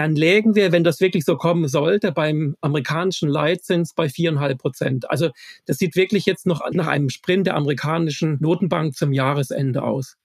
dann 0.00 0.16
lägen 0.16 0.54
wir, 0.54 0.72
wenn 0.72 0.82
das 0.82 1.02
wirklich 1.02 1.26
so 1.26 1.36
kommen 1.36 1.68
sollte, 1.68 2.10
beim 2.10 2.56
amerikanischen 2.62 3.28
Leitzins 3.28 3.92
bei 3.92 4.08
viereinhalb 4.08 4.56
Prozent. 4.56 5.10
Also 5.10 5.28
das 5.66 5.76
sieht 5.76 5.94
wirklich 5.94 6.24
jetzt 6.24 6.46
noch 6.46 6.62
nach 6.72 6.86
einem 6.86 7.10
Sprint 7.10 7.46
der 7.46 7.54
amerikanischen 7.54 8.38
Notenbank 8.40 8.96
zum 8.96 9.12
Jahresende 9.12 9.82
aus. 9.82 10.16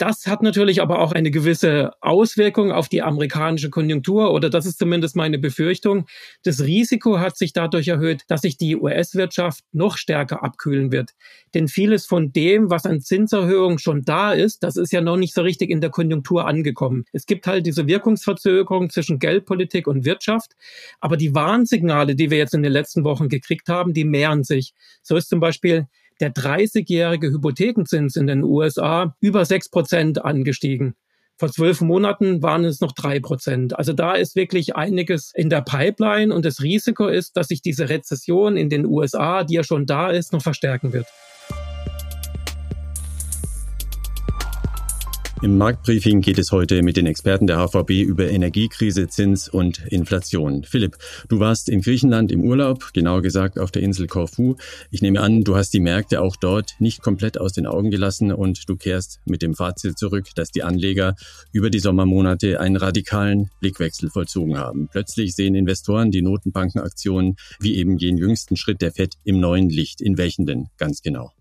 Das 0.00 0.26
hat 0.26 0.42
natürlich 0.42 0.80
aber 0.80 1.00
auch 1.00 1.12
eine 1.12 1.30
gewisse 1.30 1.92
Auswirkung 2.00 2.72
auf 2.72 2.88
die 2.88 3.02
amerikanische 3.02 3.68
Konjunktur 3.68 4.32
oder 4.32 4.48
das 4.48 4.64
ist 4.64 4.78
zumindest 4.78 5.14
meine 5.14 5.38
Befürchtung. 5.38 6.06
Das 6.42 6.62
Risiko 6.62 7.18
hat 7.18 7.36
sich 7.36 7.52
dadurch 7.52 7.88
erhöht, 7.88 8.22
dass 8.26 8.40
sich 8.40 8.56
die 8.56 8.76
US-Wirtschaft 8.76 9.62
noch 9.72 9.98
stärker 9.98 10.42
abkühlen 10.42 10.90
wird. 10.90 11.10
Denn 11.52 11.68
vieles 11.68 12.06
von 12.06 12.32
dem, 12.32 12.70
was 12.70 12.86
an 12.86 13.02
Zinserhöhungen 13.02 13.78
schon 13.78 14.00
da 14.00 14.32
ist, 14.32 14.62
das 14.62 14.78
ist 14.78 14.90
ja 14.90 15.02
noch 15.02 15.18
nicht 15.18 15.34
so 15.34 15.42
richtig 15.42 15.68
in 15.68 15.82
der 15.82 15.90
Konjunktur 15.90 16.46
angekommen. 16.46 17.04
Es 17.12 17.26
gibt 17.26 17.46
halt 17.46 17.66
diese 17.66 17.86
Wirkungsverzögerung 17.86 18.88
zwischen 18.88 19.18
Geldpolitik 19.18 19.86
und 19.86 20.06
Wirtschaft, 20.06 20.52
aber 21.00 21.18
die 21.18 21.34
Warnsignale, 21.34 22.16
die 22.16 22.30
wir 22.30 22.38
jetzt 22.38 22.54
in 22.54 22.62
den 22.62 22.72
letzten 22.72 23.04
Wochen 23.04 23.28
gekriegt 23.28 23.68
haben, 23.68 23.92
die 23.92 24.04
mehren 24.04 24.44
sich. 24.44 24.72
So 25.02 25.16
ist 25.16 25.28
zum 25.28 25.40
Beispiel 25.40 25.88
der 26.20 26.32
30-jährige 26.32 27.30
Hypothekenzins 27.30 28.16
in 28.16 28.26
den 28.26 28.44
USA 28.44 29.16
über 29.20 29.44
6 29.44 29.70
Prozent 29.70 30.24
angestiegen. 30.24 30.94
Vor 31.40 31.50
zwölf 31.50 31.80
Monaten 31.80 32.42
waren 32.42 32.66
es 32.66 32.82
noch 32.82 32.92
drei 32.92 33.18
Prozent. 33.18 33.78
Also 33.78 33.94
da 33.94 34.12
ist 34.12 34.36
wirklich 34.36 34.76
einiges 34.76 35.32
in 35.34 35.48
der 35.48 35.62
Pipeline 35.62 36.34
und 36.34 36.44
das 36.44 36.60
Risiko 36.60 37.06
ist, 37.06 37.34
dass 37.36 37.48
sich 37.48 37.62
diese 37.62 37.88
Rezession 37.88 38.58
in 38.58 38.68
den 38.68 38.84
USA, 38.84 39.42
die 39.42 39.54
ja 39.54 39.64
schon 39.64 39.86
da 39.86 40.10
ist, 40.10 40.34
noch 40.34 40.42
verstärken 40.42 40.92
wird. 40.92 41.06
Im 45.42 45.56
Marktbriefing 45.56 46.20
geht 46.20 46.38
es 46.38 46.52
heute 46.52 46.82
mit 46.82 46.98
den 46.98 47.06
Experten 47.06 47.46
der 47.46 47.56
HVB 47.56 48.02
über 48.02 48.28
Energiekrise, 48.28 49.08
Zins 49.08 49.48
und 49.48 49.78
Inflation. 49.86 50.64
Philipp, 50.64 50.98
du 51.30 51.40
warst 51.40 51.70
in 51.70 51.80
Griechenland 51.80 52.30
im 52.30 52.44
Urlaub, 52.44 52.92
genauer 52.92 53.22
gesagt 53.22 53.58
auf 53.58 53.70
der 53.70 53.80
Insel 53.80 54.06
Korfu. 54.06 54.56
Ich 54.90 55.00
nehme 55.00 55.18
an, 55.22 55.42
du 55.42 55.56
hast 55.56 55.72
die 55.72 55.80
Märkte 55.80 56.20
auch 56.20 56.36
dort 56.36 56.74
nicht 56.78 57.00
komplett 57.00 57.40
aus 57.40 57.54
den 57.54 57.64
Augen 57.64 57.90
gelassen 57.90 58.32
und 58.32 58.68
du 58.68 58.76
kehrst 58.76 59.20
mit 59.24 59.40
dem 59.40 59.54
Fazit 59.54 59.98
zurück, 59.98 60.26
dass 60.34 60.50
die 60.50 60.62
Anleger 60.62 61.14
über 61.52 61.70
die 61.70 61.80
Sommermonate 61.80 62.60
einen 62.60 62.76
radikalen 62.76 63.48
Blickwechsel 63.60 64.10
vollzogen 64.10 64.58
haben. 64.58 64.88
Plötzlich 64.92 65.34
sehen 65.34 65.54
Investoren 65.54 66.10
die 66.10 66.20
Notenbankenaktionen 66.20 67.36
wie 67.60 67.76
eben 67.76 67.96
den 67.96 68.18
jüngsten 68.18 68.58
Schritt 68.58 68.82
der 68.82 68.92
FED 68.92 69.16
im 69.24 69.40
neuen 69.40 69.70
Licht. 69.70 70.02
In 70.02 70.18
welchen 70.18 70.44
denn 70.44 70.66
ganz 70.76 71.00
genau? 71.00 71.32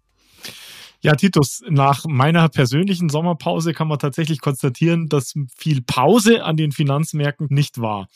Ja, 1.02 1.16
Titus, 1.16 1.64
nach 1.70 2.04
meiner 2.06 2.50
persönlichen 2.50 3.08
Sommerpause 3.08 3.74
kann 3.74 3.88
man 3.88 4.00
tatsächlich 4.00 4.42
konstatieren, 4.42 5.08
dass 5.08 5.34
viel 5.56 5.82
Pause 5.82 6.44
an 6.44 6.58
den 6.58 6.74
Finanzmärkten 6.74 7.48
nicht 7.50 7.80
war 7.80 8.10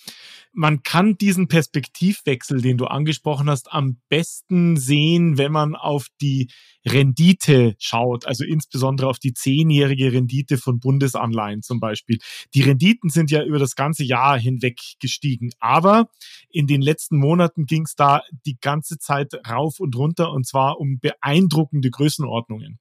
man 0.54 0.84
kann 0.84 1.18
diesen 1.18 1.48
Perspektivwechsel, 1.48 2.62
den 2.62 2.78
du 2.78 2.86
angesprochen 2.86 3.50
hast, 3.50 3.72
am 3.74 3.98
besten 4.08 4.78
sehen, 4.78 5.38
wenn 5.38 5.52
man 5.52 5.76
auf 5.76 6.08
die 6.22 6.50
Rendite 6.86 7.76
schaut, 7.80 8.26
also 8.26 8.44
insbesondere 8.44 9.08
auf 9.08 9.18
die 9.18 9.34
zehnjährige 9.34 10.14
Rendite 10.14 10.58
von 10.58 10.80
Bundesanleihen 10.80 11.64
zum 11.64 11.80
Beispiel. 11.80 12.20
Die 12.54 12.62
Renditen 12.62 13.10
sind 13.10 13.32
ja 13.32 13.44
über 13.44 13.58
das 13.58 13.76
ganze 13.76 14.04
Jahr 14.04 14.38
hinweg 14.38 14.80
gestiegen, 15.00 15.52
aber 15.60 16.08
in 16.50 16.68
den 16.68 16.82
letzten 16.82 17.18
Monaten 17.18 17.66
ging 17.66 17.84
es 17.84 17.96
da 17.96 18.22
die 18.46 18.58
ganze 18.62 19.00
Zeit 19.00 19.34
rauf 19.50 19.80
und 19.80 19.96
runter 19.96 20.32
und 20.32 20.46
zwar 20.46 20.80
um 20.80 21.00
beeindruckende 21.00 21.90
Größenordnungen. 21.90 22.80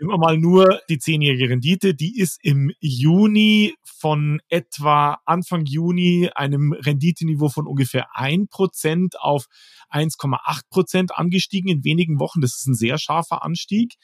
Nehmen 0.00 0.10
wir 0.10 0.18
mal 0.18 0.36
nur 0.36 0.80
die 0.88 0.98
zehnjährige 0.98 1.50
Rendite. 1.50 1.94
Die 1.94 2.18
ist 2.18 2.40
im 2.42 2.72
Juni 2.80 3.74
von 3.84 4.40
etwa 4.48 5.18
Anfang 5.24 5.66
Juni 5.66 6.30
einem 6.34 6.72
Renditeniveau 6.72 7.48
von 7.48 7.68
ungefähr 7.68 8.08
ein 8.12 8.48
Prozent 8.48 9.20
auf 9.20 9.46
1,8 9.92 10.62
Prozent 10.68 11.16
angestiegen 11.16 11.70
in 11.70 11.84
wenigen 11.84 12.18
Wochen. 12.18 12.40
Das 12.40 12.56
ist 12.56 12.66
ein 12.66 12.74
sehr 12.74 12.98
scharfer 12.98 13.44
Anstieg. 13.44 13.94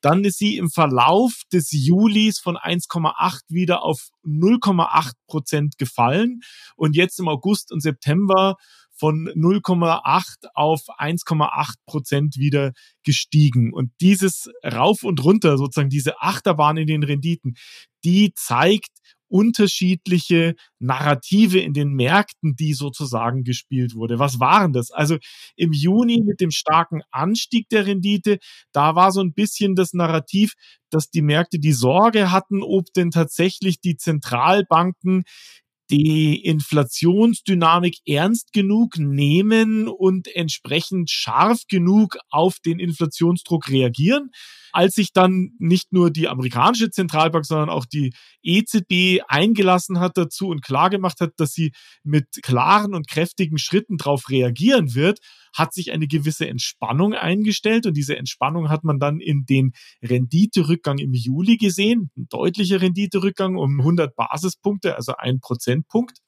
Dann 0.00 0.22
ist 0.22 0.38
sie 0.38 0.56
im 0.56 0.70
Verlauf 0.70 1.42
des 1.52 1.72
Julis 1.72 2.38
von 2.38 2.56
1,8 2.56 3.40
wieder 3.48 3.82
auf 3.82 4.10
0,8 4.24 5.14
Prozent 5.26 5.78
gefallen 5.78 6.42
und 6.76 6.94
jetzt 6.94 7.18
im 7.18 7.26
August 7.26 7.72
und 7.72 7.80
September 7.80 8.54
von 8.94 9.28
0,8 9.28 10.46
auf 10.54 10.82
1,8 10.98 11.74
Prozent 11.86 12.36
wieder 12.36 12.72
gestiegen. 13.02 13.72
Und 13.72 13.90
dieses 14.00 14.50
Rauf 14.64 15.02
und 15.02 15.22
runter, 15.22 15.58
sozusagen 15.58 15.90
diese 15.90 16.20
Achterbahn 16.20 16.76
in 16.76 16.86
den 16.86 17.02
Renditen, 17.02 17.56
die 18.04 18.32
zeigt 18.34 18.90
unterschiedliche 19.34 20.54
Narrative 20.78 21.58
in 21.58 21.72
den 21.72 21.94
Märkten, 21.94 22.54
die 22.54 22.72
sozusagen 22.72 23.42
gespielt 23.42 23.96
wurde. 23.96 24.20
Was 24.20 24.38
waren 24.38 24.72
das? 24.72 24.92
Also 24.92 25.16
im 25.56 25.72
Juni 25.72 26.22
mit 26.24 26.40
dem 26.40 26.52
starken 26.52 27.02
Anstieg 27.10 27.68
der 27.68 27.86
Rendite, 27.86 28.38
da 28.72 28.94
war 28.94 29.10
so 29.10 29.20
ein 29.20 29.32
bisschen 29.32 29.74
das 29.74 29.92
Narrativ, 29.92 30.54
dass 30.88 31.10
die 31.10 31.22
Märkte 31.22 31.58
die 31.58 31.72
Sorge 31.72 32.30
hatten, 32.30 32.62
ob 32.62 32.92
denn 32.92 33.10
tatsächlich 33.10 33.80
die 33.80 33.96
Zentralbanken 33.96 35.24
die 35.90 36.44
Inflationsdynamik 36.44 37.98
ernst 38.06 38.52
genug 38.52 38.98
nehmen 38.98 39.88
und 39.88 40.28
entsprechend 40.34 41.10
scharf 41.10 41.62
genug 41.68 42.16
auf 42.30 42.58
den 42.64 42.78
Inflationsdruck 42.78 43.68
reagieren? 43.68 44.30
Als 44.72 44.94
sich 44.94 45.12
dann 45.12 45.50
nicht 45.58 45.92
nur 45.92 46.10
die 46.10 46.26
amerikanische 46.26 46.90
Zentralbank, 46.90 47.46
sondern 47.46 47.70
auch 47.70 47.86
die 47.86 48.12
EZB 48.42 49.22
eingelassen 49.28 50.00
hat 50.00 50.16
dazu 50.16 50.48
und 50.48 50.62
klargemacht 50.64 51.20
hat, 51.20 51.32
dass 51.36 51.52
sie 51.52 51.72
mit 52.02 52.26
klaren 52.42 52.94
und 52.94 53.08
kräftigen 53.08 53.58
Schritten 53.58 53.98
darauf 53.98 54.28
reagieren 54.28 54.94
wird, 54.94 55.20
hat 55.54 55.72
sich 55.72 55.92
eine 55.92 56.08
gewisse 56.08 56.48
Entspannung 56.48 57.14
eingestellt. 57.14 57.86
Und 57.86 57.96
diese 57.96 58.16
Entspannung 58.16 58.68
hat 58.68 58.84
man 58.84 58.98
dann 58.98 59.20
in 59.20 59.44
den 59.46 59.72
Renditerückgang 60.02 60.98
im 60.98 61.14
Juli 61.14 61.56
gesehen, 61.56 62.10
ein 62.16 62.26
deutlicher 62.28 62.80
Renditerückgang 62.80 63.56
um 63.56 63.78
100 63.78 64.14
Basispunkte, 64.16 64.96
also 64.96 65.14
ein 65.16 65.38
Prozentpunkt. 65.84 66.18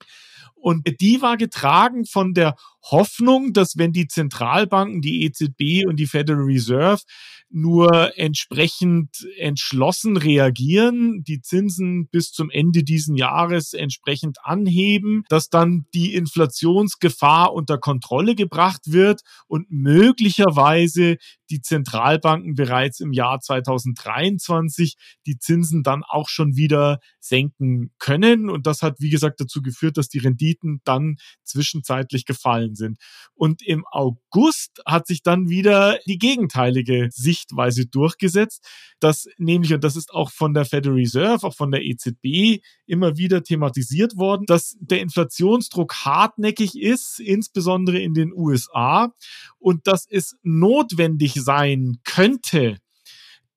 Und 0.54 1.00
die 1.00 1.22
war 1.22 1.36
getragen 1.36 2.06
von 2.06 2.34
der 2.34 2.56
Hoffnung, 2.90 3.52
dass 3.52 3.76
wenn 3.76 3.92
die 3.92 4.08
Zentralbanken, 4.08 5.00
die 5.00 5.24
EZB 5.24 5.86
und 5.86 5.96
die 5.96 6.06
Federal 6.06 6.42
Reserve 6.42 7.02
nur 7.48 8.18
entsprechend 8.18 9.26
entschlossen 9.38 10.16
reagieren, 10.16 11.22
die 11.22 11.40
Zinsen 11.40 12.08
bis 12.08 12.32
zum 12.32 12.50
Ende 12.50 12.82
diesen 12.82 13.16
Jahres 13.16 13.72
entsprechend 13.72 14.38
anheben, 14.42 15.24
dass 15.28 15.48
dann 15.48 15.86
die 15.94 16.14
Inflationsgefahr 16.14 17.52
unter 17.52 17.78
Kontrolle 17.78 18.34
gebracht 18.34 18.82
wird 18.92 19.20
und 19.46 19.70
möglicherweise 19.70 21.18
die 21.50 21.60
Zentralbanken 21.60 22.54
bereits 22.54 23.00
im 23.00 23.12
Jahr 23.12 23.40
2023 23.40 24.96
die 25.26 25.38
Zinsen 25.38 25.82
dann 25.82 26.02
auch 26.02 26.28
schon 26.28 26.56
wieder 26.56 26.98
senken 27.20 27.92
können. 27.98 28.50
Und 28.50 28.66
das 28.66 28.82
hat, 28.82 28.96
wie 28.98 29.10
gesagt, 29.10 29.40
dazu 29.40 29.62
geführt, 29.62 29.96
dass 29.96 30.08
die 30.08 30.18
Renditen 30.18 30.80
dann 30.84 31.16
zwischenzeitlich 31.44 32.24
gefallen 32.24 32.74
sind. 32.76 32.98
Und 33.34 33.62
im 33.66 33.84
August 33.90 34.82
hat 34.86 35.06
sich 35.06 35.22
dann 35.22 35.48
wieder 35.48 35.98
die 36.06 36.18
gegenteilige 36.18 37.08
Sichtweise 37.10 37.86
durchgesetzt, 37.86 38.64
dass 39.00 39.26
nämlich, 39.38 39.74
und 39.74 39.84
das 39.84 39.96
ist 39.96 40.12
auch 40.12 40.30
von 40.30 40.54
der 40.54 40.64
Federal 40.64 40.96
Reserve, 40.96 41.46
auch 41.46 41.54
von 41.54 41.70
der 41.70 41.84
EZB 41.84 42.62
immer 42.86 43.16
wieder 43.16 43.42
thematisiert 43.42 44.16
worden, 44.16 44.46
dass 44.46 44.76
der 44.80 45.00
Inflationsdruck 45.00 46.04
hartnäckig 46.04 46.80
ist, 46.80 47.20
insbesondere 47.20 47.98
in 47.98 48.14
den 48.14 48.32
USA, 48.32 49.12
und 49.58 49.86
dass 49.86 50.06
es 50.08 50.36
notwendig 50.42 51.34
sein 51.34 51.98
könnte, 52.04 52.78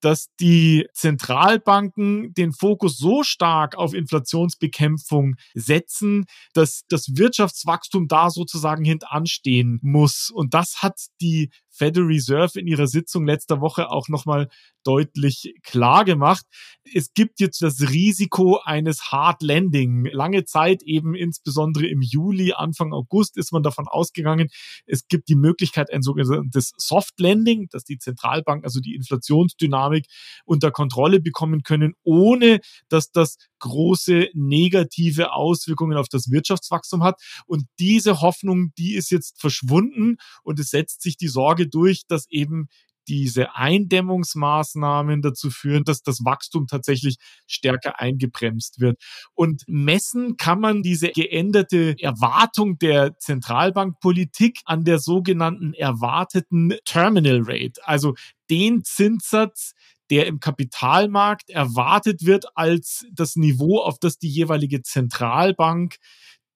dass 0.01 0.27
die 0.39 0.87
Zentralbanken 0.93 2.33
den 2.33 2.53
Fokus 2.53 2.97
so 2.97 3.23
stark 3.23 3.75
auf 3.75 3.93
Inflationsbekämpfung 3.93 5.35
setzen, 5.53 6.25
dass 6.53 6.83
das 6.89 7.17
Wirtschaftswachstum 7.17 8.07
da 8.07 8.29
sozusagen 8.29 8.83
hintanstehen 8.83 9.79
muss. 9.81 10.31
Und 10.33 10.53
das 10.53 10.81
hat 10.81 10.99
die 11.21 11.49
Federal 11.79 12.07
Reserve 12.07 12.59
in 12.59 12.67
ihrer 12.67 12.87
Sitzung 12.87 13.25
letzter 13.25 13.61
Woche 13.61 13.89
auch 13.89 14.09
nochmal 14.09 14.49
deutlich 14.83 15.53
klar 15.63 16.03
gemacht. 16.03 16.45
Es 16.93 17.13
gibt 17.13 17.39
jetzt 17.39 17.61
das 17.61 17.89
Risiko 17.89 18.59
eines 18.63 19.11
Hard 19.11 19.41
Landing. 19.41 20.05
Lange 20.11 20.43
Zeit, 20.43 20.83
eben 20.83 21.15
insbesondere 21.15 21.87
im 21.87 22.01
Juli, 22.01 22.53
Anfang 22.53 22.91
August, 22.93 23.37
ist 23.37 23.53
man 23.53 23.63
davon 23.63 23.87
ausgegangen, 23.87 24.49
es 24.85 25.07
gibt 25.07 25.29
die 25.29 25.35
Möglichkeit, 25.35 25.91
ein 25.91 26.01
sogenanntes 26.01 26.73
Soft 26.77 27.19
Landing, 27.19 27.67
dass 27.71 27.85
die 27.85 27.97
Zentralbank 27.97 28.63
also 28.65 28.81
die 28.81 28.95
Inflationsdynamik 28.95 30.05
unter 30.45 30.71
Kontrolle 30.71 31.21
bekommen 31.21 31.63
können, 31.63 31.93
ohne 32.03 32.59
dass 32.89 33.11
das 33.11 33.37
große 33.59 34.29
negative 34.33 35.33
Auswirkungen 35.33 35.97
auf 35.97 36.09
das 36.09 36.31
Wirtschaftswachstum 36.31 37.03
hat. 37.03 37.21
Und 37.45 37.65
diese 37.79 38.21
Hoffnung, 38.21 38.71
die 38.77 38.95
ist 38.95 39.11
jetzt 39.11 39.39
verschwunden 39.39 40.17
und 40.43 40.59
es 40.59 40.69
setzt 40.69 41.01
sich 41.01 41.17
die 41.17 41.27
Sorge 41.27 41.67
durch, 41.67 42.03
dass 42.07 42.25
eben 42.29 42.67
diese 43.09 43.55
Eindämmungsmaßnahmen 43.55 45.21
dazu 45.21 45.49
führen, 45.49 45.83
dass 45.83 46.03
das 46.03 46.23
Wachstum 46.23 46.67
tatsächlich 46.67 47.17
stärker 47.47 47.99
eingebremst 47.99 48.79
wird. 48.79 49.01
Und 49.33 49.63
messen 49.67 50.37
kann 50.37 50.59
man 50.61 50.83
diese 50.83 51.09
geänderte 51.09 51.95
Erwartung 51.99 52.77
der 52.77 53.17
Zentralbankpolitik 53.17 54.59
an 54.65 54.85
der 54.85 54.99
sogenannten 54.99 55.73
erwarteten 55.73 56.75
Terminal 56.85 57.41
Rate, 57.43 57.81
also 57.83 58.13
den 58.49 58.83
Zinssatz, 58.83 59.73
der 60.09 60.27
im 60.27 60.39
Kapitalmarkt 60.39 61.49
erwartet 61.49 62.25
wird 62.25 62.45
als 62.55 63.05
das 63.11 63.35
Niveau, 63.35 63.79
auf 63.79 63.99
das 63.99 64.17
die 64.17 64.29
jeweilige 64.29 64.81
Zentralbank 64.81 65.97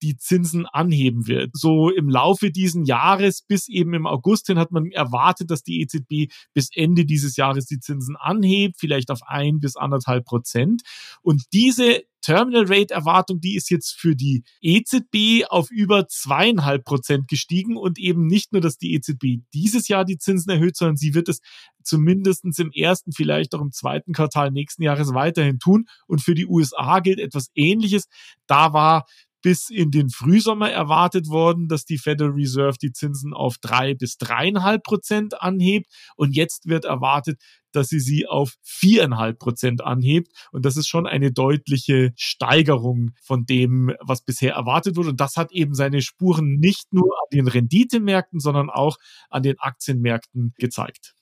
die 0.03 0.17
Zinsen 0.17 0.65
anheben 0.65 1.27
wird. 1.27 1.51
So 1.53 1.89
im 1.89 2.09
Laufe 2.09 2.51
diesen 2.51 2.83
Jahres 2.83 3.41
bis 3.41 3.69
eben 3.69 3.93
im 3.93 4.05
August 4.05 4.47
hin 4.47 4.59
hat 4.59 4.71
man 4.71 4.91
erwartet, 4.91 5.49
dass 5.49 5.63
die 5.63 5.81
EZB 5.81 6.31
bis 6.53 6.69
Ende 6.75 7.05
dieses 7.05 7.37
Jahres 7.37 7.65
die 7.65 7.79
Zinsen 7.79 8.17
anhebt, 8.17 8.75
vielleicht 8.77 9.09
auf 9.09 9.21
ein 9.25 9.59
bis 9.59 9.77
anderthalb 9.77 10.25
Prozent. 10.25 10.83
Und 11.21 11.43
diese 11.53 12.03
Terminal 12.23 12.65
Rate 12.67 12.93
Erwartung, 12.93 13.39
die 13.41 13.55
ist 13.55 13.69
jetzt 13.69 13.91
für 13.91 14.15
die 14.15 14.43
EZB 14.61 15.45
auf 15.49 15.69
über 15.69 16.07
zweieinhalb 16.07 16.85
Prozent 16.85 17.27
gestiegen 17.27 17.77
und 17.77 17.99
eben 17.99 18.25
nicht 18.25 18.53
nur, 18.53 18.61
dass 18.61 18.77
die 18.77 18.93
EZB 18.93 19.43
dieses 19.53 19.87
Jahr 19.89 20.05
die 20.05 20.17
Zinsen 20.17 20.49
erhöht, 20.49 20.77
sondern 20.77 20.97
sie 20.97 21.13
wird 21.13 21.29
es 21.29 21.41
zumindestens 21.83 22.57
im 22.59 22.71
ersten, 22.71 23.11
vielleicht 23.11 23.53
auch 23.53 23.61
im 23.61 23.71
zweiten 23.71 24.13
Quartal 24.13 24.51
nächsten 24.51 24.83
Jahres 24.83 25.13
weiterhin 25.13 25.59
tun. 25.59 25.85
Und 26.07 26.21
für 26.21 26.33
die 26.33 26.47
USA 26.47 27.01
gilt 27.01 27.19
etwas 27.19 27.49
Ähnliches. 27.55 28.05
Da 28.47 28.73
war 28.73 29.05
bis 29.43 29.69
in 29.69 29.91
den 29.91 30.09
Frühsommer 30.09 30.71
erwartet 30.71 31.27
worden, 31.27 31.67
dass 31.67 31.85
die 31.85 31.99
Federal 31.99 32.31
Reserve 32.31 32.77
die 32.81 32.93
Zinsen 32.93 33.33
auf 33.33 33.57
drei 33.59 33.93
bis 33.93 34.17
dreieinhalb 34.17 34.83
Prozent 34.83 35.39
anhebt. 35.39 35.91
Und 36.15 36.35
jetzt 36.35 36.67
wird 36.67 36.85
erwartet, 36.85 37.39
dass 37.73 37.89
sie 37.89 37.99
sie 37.99 38.25
auf 38.25 38.55
viereinhalb 38.63 39.39
Prozent 39.39 39.83
anhebt. 39.83 40.31
Und 40.51 40.65
das 40.65 40.77
ist 40.77 40.87
schon 40.87 41.05
eine 41.05 41.31
deutliche 41.31 42.13
Steigerung 42.15 43.11
von 43.21 43.45
dem, 43.45 43.93
was 43.99 44.23
bisher 44.23 44.53
erwartet 44.53 44.95
wurde. 44.95 45.09
Und 45.09 45.19
das 45.19 45.35
hat 45.35 45.51
eben 45.51 45.75
seine 45.75 46.01
Spuren 46.01 46.55
nicht 46.59 46.93
nur 46.93 47.13
an 47.13 47.37
den 47.37 47.47
Renditemärkten, 47.47 48.39
sondern 48.39 48.69
auch 48.69 48.97
an 49.29 49.43
den 49.43 49.59
Aktienmärkten 49.59 50.53
gezeigt. 50.57 51.15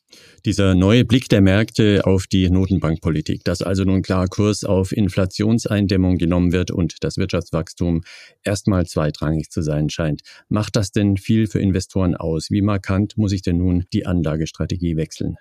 Dieser 0.46 0.76
neue 0.76 1.06
Blick 1.06 1.30
der 1.30 1.42
Märkte 1.42 2.02
auf 2.06 2.28
die 2.28 2.50
Notenbankpolitik, 2.50 3.44
dass 3.44 3.62
also 3.62 3.84
nun 3.84 4.02
klar 4.02 4.28
Kurs 4.28 4.64
auf 4.64 4.92
Inflationseindämmung 4.92 6.18
genommen 6.18 6.52
wird 6.52 6.72
und 6.72 6.96
das 7.02 7.18
Wirtschaftswachstum 7.18 8.02
erstmal 8.44 8.86
zweitrangig 8.86 9.50
zu 9.50 9.62
sein 9.62 9.90
scheint. 9.90 10.22
Macht 10.50 10.76
das 10.76 10.92
denn 10.92 11.18
viel 11.18 11.48
für 11.48 11.60
Investoren 11.60 12.16
aus? 12.16 12.50
Wie 12.50 12.62
markant 12.62 13.18
muss 13.18 13.32
ich 13.32 13.42
denn 13.42 13.58
nun 13.58 13.86
die 13.94 14.06
Anlagestrategie 14.06 14.96
wechseln? 14.98 15.38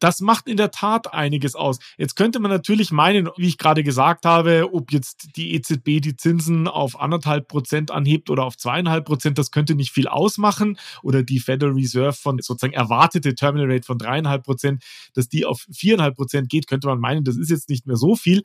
Das 0.00 0.20
macht 0.20 0.48
in 0.48 0.56
der 0.56 0.70
Tat 0.70 1.12
einiges 1.12 1.54
aus. 1.54 1.78
Jetzt 1.98 2.16
könnte 2.16 2.40
man 2.40 2.50
natürlich 2.50 2.90
meinen, 2.90 3.28
wie 3.36 3.48
ich 3.48 3.58
gerade 3.58 3.84
gesagt 3.84 4.24
habe, 4.24 4.70
ob 4.72 4.92
jetzt 4.92 5.36
die 5.36 5.54
EZB 5.54 6.00
die 6.00 6.16
Zinsen 6.16 6.66
auf 6.66 6.98
anderthalb 6.98 7.48
Prozent 7.48 7.90
anhebt 7.90 8.30
oder 8.30 8.44
auf 8.44 8.56
zweieinhalb 8.56 9.04
Prozent, 9.04 9.38
das 9.38 9.50
könnte 9.50 9.74
nicht 9.74 9.92
viel 9.92 10.08
ausmachen. 10.08 10.78
Oder 11.02 11.22
die 11.22 11.38
Federal 11.38 11.74
Reserve 11.74 12.14
von 12.14 12.38
sozusagen 12.38 12.72
erwartete 12.72 13.34
Terminal 13.34 13.70
Rate 13.70 13.86
von 13.86 13.98
dreieinhalb 13.98 14.42
Prozent, 14.42 14.82
dass 15.14 15.28
die 15.28 15.44
auf 15.44 15.66
viereinhalb 15.70 16.16
Prozent 16.16 16.48
geht, 16.48 16.66
könnte 16.66 16.88
man 16.88 16.98
meinen, 16.98 17.22
das 17.22 17.36
ist 17.36 17.50
jetzt 17.50 17.68
nicht 17.68 17.86
mehr 17.86 17.96
so 17.96 18.16
viel. 18.16 18.42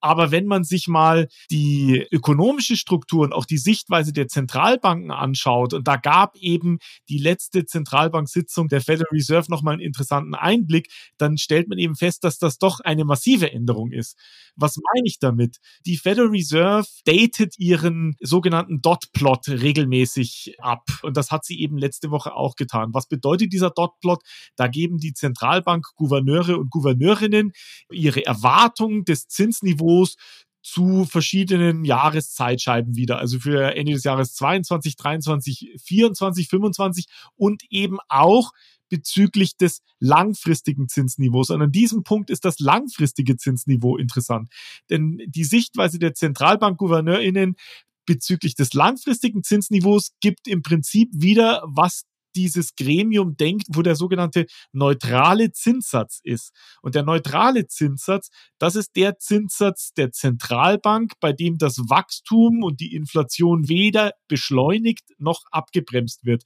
Aber 0.00 0.30
wenn 0.30 0.46
man 0.46 0.64
sich 0.64 0.88
mal 0.88 1.28
die 1.50 2.06
ökonomische 2.10 2.76
Struktur 2.76 3.24
und 3.24 3.32
auch 3.32 3.46
die 3.46 3.58
Sichtweise 3.58 4.12
der 4.12 4.28
Zentralbanken 4.28 5.10
anschaut, 5.10 5.74
und 5.74 5.88
da 5.88 5.96
gab 5.96 6.36
eben 6.36 6.78
die 7.08 7.18
letzte 7.18 7.64
Zentralbanksitzung 7.64 8.68
der 8.68 8.80
Federal 8.80 9.08
Reserve 9.12 9.50
nochmal 9.50 9.74
einen 9.74 9.82
interessanten 9.82 10.34
Einblick, 10.34 10.90
dann 11.18 11.38
stellt 11.38 11.68
man 11.68 11.78
eben 11.78 11.96
fest, 11.96 12.24
dass 12.24 12.38
das 12.38 12.58
doch 12.58 12.80
eine 12.80 13.04
massive 13.04 13.50
Änderung 13.52 13.90
ist. 13.90 14.18
Was 14.54 14.76
meine 14.76 15.06
ich 15.06 15.18
damit? 15.18 15.56
Die 15.84 15.96
Federal 15.96 16.28
Reserve 16.28 16.86
datet 17.04 17.58
ihren 17.58 18.16
sogenannten 18.20 18.80
Dot-Plot 18.80 19.48
regelmäßig 19.48 20.56
ab. 20.58 20.84
Und 21.02 21.16
das 21.16 21.30
hat 21.30 21.44
sie 21.44 21.60
eben 21.60 21.78
letzte 21.78 22.10
Woche 22.10 22.34
auch 22.34 22.54
getan. 22.56 22.90
Was 22.92 23.06
bedeutet 23.08 23.52
dieser 23.52 23.70
Dot-Plot? 23.70 24.22
Da 24.56 24.68
geben 24.68 24.98
die 24.98 25.12
Zentralbank-Gouverneure 25.12 26.58
und 26.58 26.70
Gouverneurinnen 26.70 27.52
ihre 27.90 28.24
Erwartungen 28.24 29.04
des 29.04 29.26
Zinsniveaus 29.28 29.85
zu 30.62 31.04
verschiedenen 31.04 31.84
Jahreszeitscheiben 31.84 32.96
wieder. 32.96 33.18
Also 33.18 33.38
für 33.38 33.76
Ende 33.76 33.92
des 33.92 34.02
Jahres 34.02 34.34
22, 34.34 34.96
23, 34.96 35.76
24, 35.80 36.48
25 36.48 37.06
und 37.36 37.62
eben 37.70 37.98
auch 38.08 38.50
bezüglich 38.88 39.56
des 39.56 39.80
langfristigen 40.00 40.88
Zinsniveaus. 40.88 41.50
Und 41.50 41.62
an 41.62 41.72
diesem 41.72 42.02
Punkt 42.02 42.30
ist 42.30 42.44
das 42.44 42.58
langfristige 42.58 43.36
Zinsniveau 43.36 43.96
interessant. 43.96 44.48
Denn 44.90 45.22
die 45.26 45.44
Sichtweise 45.44 45.98
der 45.98 46.14
Zentralbankgouverneurinnen 46.14 47.56
bezüglich 48.04 48.54
des 48.54 48.72
langfristigen 48.72 49.42
Zinsniveaus 49.42 50.12
gibt 50.20 50.48
im 50.48 50.62
Prinzip 50.62 51.10
wieder, 51.12 51.62
was 51.66 52.04
dieses 52.36 52.74
Gremium 52.76 53.36
denkt, 53.36 53.66
wo 53.70 53.82
der 53.82 53.96
sogenannte 53.96 54.46
neutrale 54.72 55.50
Zinssatz 55.52 56.20
ist. 56.22 56.52
Und 56.82 56.94
der 56.94 57.02
neutrale 57.02 57.66
Zinssatz, 57.66 58.28
das 58.58 58.76
ist 58.76 58.94
der 58.96 59.18
Zinssatz 59.18 59.92
der 59.94 60.12
Zentralbank, 60.12 61.14
bei 61.20 61.32
dem 61.32 61.58
das 61.58 61.78
Wachstum 61.88 62.62
und 62.62 62.80
die 62.80 62.94
Inflation 62.94 63.68
weder 63.68 64.12
beschleunigt 64.28 65.04
noch 65.18 65.42
abgebremst 65.50 66.24
wird. 66.24 66.44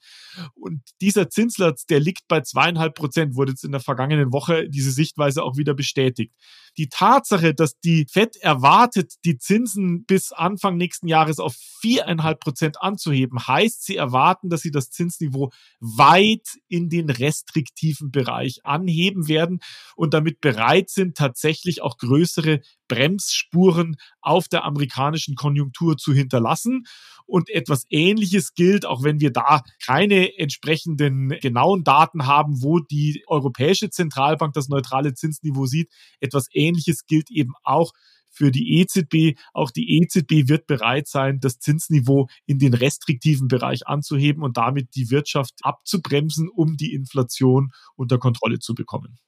Und 0.54 0.82
dieser 1.00 1.28
Zinssatz, 1.28 1.86
der 1.86 2.00
liegt 2.00 2.28
bei 2.28 2.40
zweieinhalb 2.40 2.94
Prozent, 2.94 3.34
wurde 3.34 3.52
jetzt 3.52 3.64
in 3.64 3.72
der 3.72 3.80
vergangenen 3.80 4.32
Woche 4.32 4.68
diese 4.68 4.92
Sichtweise 4.92 5.42
auch 5.42 5.56
wieder 5.56 5.74
bestätigt. 5.74 6.34
Die 6.80 6.88
Tatsache, 6.88 7.52
dass 7.52 7.78
die 7.78 8.06
FED 8.10 8.36
erwartet, 8.36 9.16
die 9.26 9.36
Zinsen 9.36 10.06
bis 10.06 10.32
Anfang 10.32 10.78
nächsten 10.78 11.08
Jahres 11.08 11.38
auf 11.38 11.54
viereinhalb 11.82 12.40
Prozent 12.40 12.80
anzuheben, 12.80 13.46
heißt, 13.46 13.84
sie 13.84 13.96
erwarten, 13.96 14.48
dass 14.48 14.62
sie 14.62 14.70
das 14.70 14.88
Zinsniveau 14.88 15.50
weit 15.80 16.48
in 16.68 16.88
den 16.88 17.10
restriktiven 17.10 18.10
Bereich 18.10 18.60
anheben 18.64 19.28
werden 19.28 19.60
und 19.94 20.14
damit 20.14 20.40
bereit 20.40 20.88
sind, 20.88 21.18
tatsächlich 21.18 21.82
auch 21.82 21.98
größere 21.98 22.60
Bremsspuren 22.90 23.96
auf 24.20 24.48
der 24.48 24.64
amerikanischen 24.64 25.36
Konjunktur 25.36 25.96
zu 25.96 26.12
hinterlassen. 26.12 26.84
Und 27.24 27.48
etwas 27.48 27.86
Ähnliches 27.90 28.54
gilt, 28.54 28.84
auch 28.84 29.04
wenn 29.04 29.20
wir 29.20 29.30
da 29.30 29.62
keine 29.86 30.36
entsprechenden 30.36 31.28
genauen 31.40 31.84
Daten 31.84 32.26
haben, 32.26 32.60
wo 32.60 32.80
die 32.80 33.22
Europäische 33.28 33.88
Zentralbank 33.88 34.52
das 34.52 34.68
neutrale 34.68 35.14
Zinsniveau 35.14 35.66
sieht. 35.66 35.90
Etwas 36.18 36.48
Ähnliches 36.52 37.06
gilt 37.06 37.30
eben 37.30 37.52
auch 37.62 37.92
für 38.30 38.50
die 38.50 38.80
EZB. 38.80 39.38
Auch 39.52 39.70
die 39.70 39.98
EZB 39.98 40.48
wird 40.48 40.66
bereit 40.66 41.06
sein, 41.06 41.38
das 41.40 41.58
Zinsniveau 41.58 42.28
in 42.46 42.58
den 42.58 42.74
restriktiven 42.74 43.48
Bereich 43.48 43.86
anzuheben 43.86 44.42
und 44.42 44.56
damit 44.56 44.94
die 44.96 45.10
Wirtschaft 45.10 45.54
abzubremsen, 45.62 46.48
um 46.48 46.76
die 46.76 46.94
Inflation 46.94 47.70
unter 47.94 48.18
Kontrolle 48.18 48.58
zu 48.58 48.74
bekommen. 48.74 49.18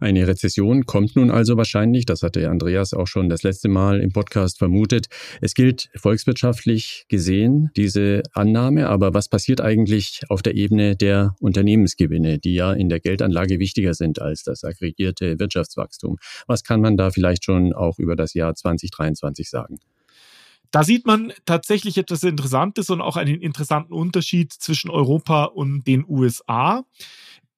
Eine 0.00 0.26
Rezession 0.26 0.86
kommt 0.86 1.14
nun 1.16 1.30
also 1.30 1.56
wahrscheinlich, 1.56 2.06
das 2.06 2.22
hatte 2.22 2.48
Andreas 2.48 2.94
auch 2.94 3.06
schon 3.06 3.28
das 3.28 3.42
letzte 3.42 3.68
Mal 3.68 4.00
im 4.00 4.12
Podcast 4.12 4.58
vermutet. 4.58 5.06
Es 5.40 5.54
gilt 5.54 5.90
volkswirtschaftlich 5.94 7.04
gesehen 7.08 7.70
diese 7.76 8.22
Annahme, 8.32 8.88
aber 8.88 9.12
was 9.12 9.28
passiert 9.28 9.60
eigentlich 9.60 10.22
auf 10.28 10.40
der 10.42 10.54
Ebene 10.54 10.96
der 10.96 11.34
Unternehmensgewinne, 11.40 12.38
die 12.38 12.54
ja 12.54 12.72
in 12.72 12.88
der 12.88 13.00
Geldanlage 13.00 13.58
wichtiger 13.58 13.94
sind 13.94 14.20
als 14.22 14.42
das 14.42 14.64
aggregierte 14.64 15.38
Wirtschaftswachstum? 15.38 16.16
Was 16.46 16.64
kann 16.64 16.80
man 16.80 16.96
da 16.96 17.10
vielleicht 17.10 17.44
schon 17.44 17.74
auch 17.74 17.98
über 17.98 18.16
das 18.16 18.34
Jahr 18.34 18.54
2023 18.54 19.50
sagen? 19.50 19.78
Da 20.70 20.84
sieht 20.84 21.06
man 21.06 21.32
tatsächlich 21.46 21.96
etwas 21.96 22.22
Interessantes 22.22 22.90
und 22.90 23.00
auch 23.00 23.16
einen 23.16 23.40
interessanten 23.40 23.94
Unterschied 23.94 24.52
zwischen 24.52 24.90
Europa 24.90 25.44
und 25.44 25.86
den 25.86 26.04
USA 26.06 26.84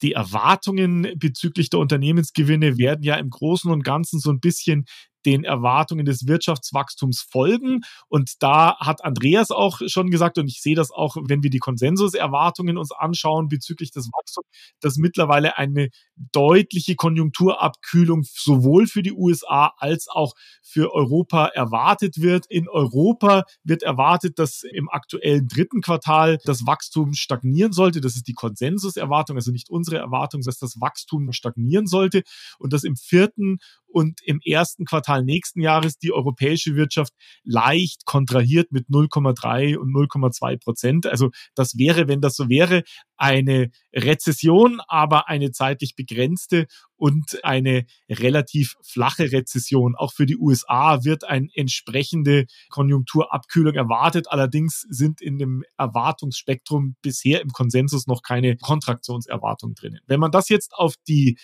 die 0.03 0.13
Erwartungen 0.13 1.13
bezüglich 1.17 1.71
der 1.71 1.81
Unternehmensgewinne 1.81 2.79
werden 2.79 3.03
ja 3.03 3.17
im 3.17 3.31
Großen 3.31 3.71
und 3.71 3.85
Ganzen 3.85 4.21
so 4.21 4.31
ein 4.31 4.41
bisschen 4.41 4.87
den 5.27 5.45
Erwartungen 5.45 6.05
des 6.05 6.27
Wirtschaftswachstums 6.27 7.23
folgen. 7.23 7.81
Und 8.09 8.43
da 8.43 8.77
hat 8.79 9.05
Andreas 9.05 9.51
auch 9.51 9.81
schon 9.87 10.11
gesagt, 10.11 10.39
und 10.39 10.49
ich 10.49 10.61
sehe 10.61 10.75
das 10.75 10.91
auch, 10.91 11.17
wenn 11.21 11.43
wir 11.43 11.51
die 11.51 11.59
Konsensuserwartungen 11.59 12.77
uns 12.77 12.93
anschauen 12.93 13.49
bezüglich 13.49 13.91
des 13.91 14.09
Wachstums, 14.13 14.47
dass 14.81 14.97
mittlerweile 14.97 15.59
eine 15.59 15.89
deutliche 16.33 16.97
Konjunkturabkühlung 16.97 18.25
sowohl 18.25 18.87
für 18.87 19.03
die 19.03 19.13
USA 19.13 19.73
als 19.79 20.09
auch 20.09 20.35
für 20.63 20.93
Europa 20.95 21.47
erwartet 21.47 22.21
wird. 22.21 22.47
In 22.49 22.69
Europa 22.69 23.45
wird 23.65 23.83
erwartet, 23.83 24.39
dass 24.39 24.63
im 24.63 24.89
aktuellen 24.89 25.49
dritten 25.49 25.81
Quartal 25.81 26.39
das 26.45 26.67
Wachstum 26.67 27.15
stagnieren 27.15 27.73
sollte. 27.73 28.01
Das 28.01 28.17
ist 28.17 28.29
die 28.29 28.35
Konsensuserwartung, 28.35 29.37
also 29.37 29.51
nicht 29.51 29.71
unsere 29.71 29.99
Erwartung, 29.99 30.43
dass 30.43 30.59
das 30.59 30.81
Wachstum 30.81 31.33
stagnieren 31.33 31.87
sollte 31.87 32.23
und 32.59 32.73
dass 32.73 32.85
im 32.85 32.97
vierten 32.97 33.59
und 33.93 34.21
im 34.23 34.41
ersten 34.45 34.85
Quartal 34.85 35.10
nächsten 35.19 35.61
Jahres 35.61 35.99
die 35.99 36.13
europäische 36.13 36.77
Wirtschaft 36.77 37.13
leicht 37.45 38.05
kontrahiert 38.07 38.73
mit 38.73 38.89
0,3 38.89 39.77
und 39.77 39.93
0,2 39.95 40.59
Prozent. 40.59 41.07
Also 41.07 41.31
das 41.55 41.77
wäre, 41.77 42.09
wenn 42.09 42.21
das 42.21 42.37
so 42.37 42.49
wäre, 42.49 42.83
eine 43.17 43.71
Rezession, 43.95 44.81
aber 44.89 45.29
eine 45.29 45.53
zeitlich 45.53 45.95
begrenzte 45.95 46.67
und 46.97 47.45
eine 47.45 47.85
relativ 48.09 48.77
flache 48.83 49.33
Rezession. 49.33 49.95
Auch 49.95 50.13
für 50.13 50.27
die 50.27 50.37
USA 50.37 51.05
wird 51.05 51.25
eine 51.25 51.49
entsprechende 51.55 52.47
Konjunkturabkühlung 52.71 53.75
erwartet. 53.75 54.29
Allerdings 54.31 54.87
sind 54.89 55.21
in 55.21 55.39
dem 55.39 55.65
Erwartungsspektrum 55.77 56.97
bisher 57.03 57.43
im 57.43 57.51
Konsensus 57.51 58.07
noch 58.07 58.23
keine 58.23 58.57
Kontraktionserwartungen 58.57 59.75
drinnen. 59.75 60.01
Wenn 60.07 60.21
man 60.21 60.31
das 60.31 60.49
jetzt 60.49 60.75
auf 60.75 60.95
die 61.07 61.39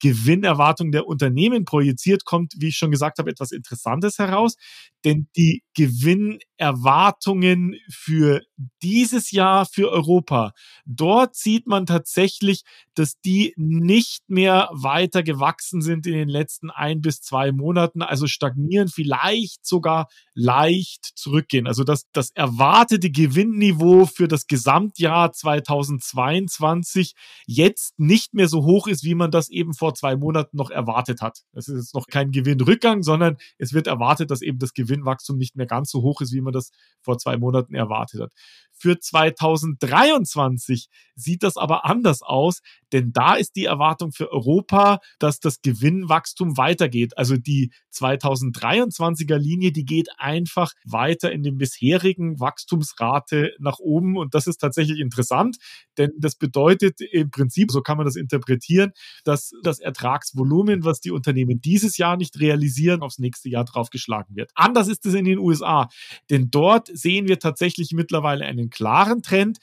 Gewinnerwartung 0.00 0.92
der 0.92 1.06
Unternehmen 1.06 1.64
projiziert, 1.64 2.24
kommt, 2.24 2.54
wie 2.58 2.68
ich 2.68 2.76
schon 2.76 2.90
gesagt 2.90 3.18
habe, 3.18 3.30
etwas 3.30 3.52
Interessantes 3.52 4.18
heraus. 4.18 4.56
Denn 5.04 5.28
die 5.36 5.62
Gewinnerwartungen 5.74 7.76
für 7.88 8.42
dieses 8.82 9.30
Jahr 9.30 9.66
für 9.66 9.90
Europa, 9.90 10.52
dort 10.86 11.36
sieht 11.36 11.66
man 11.66 11.86
tatsächlich, 11.86 12.62
dass 12.94 13.20
die 13.20 13.54
nicht 13.56 14.28
mehr 14.28 14.68
weiter 14.72 15.22
gewachsen 15.22 15.82
sind 15.82 16.06
in 16.06 16.14
den 16.14 16.28
letzten 16.28 16.70
ein 16.70 17.00
bis 17.00 17.20
zwei 17.20 17.52
Monaten, 17.52 18.02
also 18.02 18.26
stagnieren, 18.26 18.88
vielleicht 18.88 19.64
sogar 19.64 20.08
leicht 20.34 21.12
zurückgehen. 21.14 21.68
Also 21.68 21.84
dass 21.84 22.06
das 22.12 22.30
erwartete 22.30 23.10
Gewinnniveau 23.10 24.06
für 24.06 24.26
das 24.26 24.48
Gesamtjahr 24.48 25.32
2022 25.32 27.14
jetzt 27.46 27.98
nicht 27.98 28.34
mehr 28.34 28.48
so 28.48 28.64
hoch 28.64 28.88
ist, 28.88 29.04
wie 29.04 29.14
man 29.14 29.30
das 29.30 29.48
eben 29.48 29.74
vor 29.74 29.87
zwei 29.94 30.16
Monaten 30.16 30.56
noch 30.56 30.70
erwartet 30.70 31.20
hat. 31.20 31.44
Es 31.52 31.68
ist 31.68 31.76
jetzt 31.76 31.94
noch 31.94 32.06
kein 32.06 32.30
Gewinnrückgang, 32.30 33.02
sondern 33.02 33.36
es 33.58 33.72
wird 33.72 33.86
erwartet, 33.86 34.30
dass 34.30 34.42
eben 34.42 34.58
das 34.58 34.72
Gewinnwachstum 34.74 35.36
nicht 35.36 35.56
mehr 35.56 35.66
ganz 35.66 35.90
so 35.90 36.02
hoch 36.02 36.20
ist, 36.20 36.32
wie 36.32 36.40
man 36.40 36.52
das 36.52 36.70
vor 37.00 37.18
zwei 37.18 37.36
Monaten 37.36 37.74
erwartet 37.74 38.20
hat. 38.20 38.32
Für 38.80 38.98
2023 38.98 40.88
sieht 41.16 41.42
das 41.42 41.56
aber 41.56 41.84
anders 41.84 42.22
aus, 42.22 42.60
denn 42.92 43.12
da 43.12 43.34
ist 43.34 43.56
die 43.56 43.64
Erwartung 43.64 44.12
für 44.12 44.30
Europa, 44.30 45.00
dass 45.18 45.40
das 45.40 45.60
Gewinnwachstum 45.62 46.56
weitergeht. 46.56 47.18
Also 47.18 47.36
die 47.36 47.72
2023er 47.92 49.36
Linie, 49.36 49.72
die 49.72 49.84
geht 49.84 50.08
einfach 50.16 50.72
weiter 50.84 51.32
in 51.32 51.42
den 51.42 51.58
bisherigen 51.58 52.38
Wachstumsrate 52.38 53.52
nach 53.58 53.80
oben 53.80 54.16
und 54.16 54.34
das 54.34 54.46
ist 54.46 54.58
tatsächlich 54.58 55.00
interessant, 55.00 55.56
denn 55.96 56.12
das 56.16 56.36
bedeutet 56.36 57.00
im 57.00 57.30
Prinzip, 57.30 57.72
so 57.72 57.82
kann 57.82 57.96
man 57.96 58.06
das 58.06 58.16
interpretieren, 58.16 58.92
dass 59.24 59.52
das 59.62 59.77
Ertragsvolumen, 59.80 60.84
was 60.84 61.00
die 61.00 61.10
Unternehmen 61.10 61.60
dieses 61.60 61.96
Jahr 61.98 62.16
nicht 62.16 62.38
realisieren, 62.40 63.02
aufs 63.02 63.18
nächste 63.18 63.48
Jahr 63.48 63.64
draufgeschlagen 63.64 64.36
wird. 64.36 64.50
Anders 64.54 64.88
ist 64.88 65.06
es 65.06 65.14
in 65.14 65.24
den 65.24 65.38
USA, 65.38 65.88
denn 66.30 66.50
dort 66.50 66.88
sehen 66.92 67.28
wir 67.28 67.38
tatsächlich 67.38 67.92
mittlerweile 67.92 68.44
einen 68.44 68.70
klaren 68.70 69.22
Trend, 69.22 69.58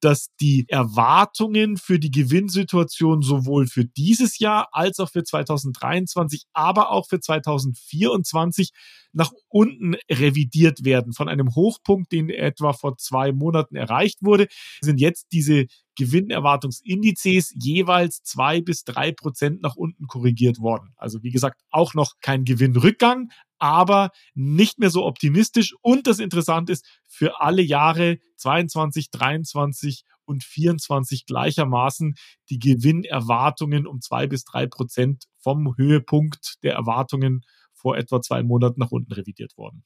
dass 0.00 0.28
die 0.40 0.66
Erwartungen 0.68 1.76
für 1.76 1.98
die 1.98 2.10
Gewinnsituation 2.10 3.22
sowohl 3.22 3.66
für 3.66 3.84
dieses 3.84 4.38
Jahr 4.38 4.68
als 4.72 4.98
auch 4.98 5.10
für 5.10 5.22
2023, 5.22 6.44
aber 6.52 6.90
auch 6.90 7.06
für 7.08 7.20
2024 7.20 8.70
nach 9.12 9.32
unten 9.48 9.96
revidiert 10.10 10.84
werden. 10.84 11.12
Von 11.12 11.28
einem 11.28 11.54
Hochpunkt, 11.54 12.12
den 12.12 12.30
etwa 12.30 12.72
vor 12.72 12.96
zwei 12.96 13.32
Monaten 13.32 13.76
erreicht 13.76 14.18
wurde, 14.22 14.48
sind 14.80 15.00
jetzt 15.00 15.28
diese 15.32 15.66
Gewinnerwartungsindizes 15.96 17.54
jeweils 17.60 18.22
zwei 18.22 18.60
bis 18.60 18.84
drei 18.84 19.12
Prozent 19.12 19.62
nach 19.62 19.76
unten 19.76 20.06
korrigiert 20.06 20.60
worden. 20.60 20.94
Also 20.96 21.22
wie 21.22 21.30
gesagt, 21.30 21.60
auch 21.70 21.94
noch 21.94 22.14
kein 22.20 22.44
Gewinnrückgang, 22.44 23.30
aber 23.60 24.10
nicht 24.34 24.78
mehr 24.78 24.90
so 24.90 25.04
optimistisch. 25.04 25.74
Und 25.82 26.06
das 26.06 26.18
Interessante 26.18 26.72
ist, 26.72 26.86
für 27.06 27.40
alle 27.40 27.62
Jahre 27.62 28.18
22, 28.36 29.10
23 29.10 30.04
und 30.24 30.42
24 30.42 31.26
gleichermaßen 31.26 32.14
die 32.48 32.58
Gewinnerwartungen 32.58 33.86
um 33.86 34.00
zwei 34.00 34.26
bis 34.26 34.44
drei 34.44 34.66
Prozent 34.66 35.24
vom 35.38 35.76
Höhepunkt 35.76 36.56
der 36.62 36.74
Erwartungen 36.74 37.42
vor 37.72 37.96
etwa 37.96 38.20
zwei 38.20 38.42
Monaten 38.42 38.80
nach 38.80 38.90
unten 38.90 39.12
revidiert 39.12 39.56
worden. 39.56 39.84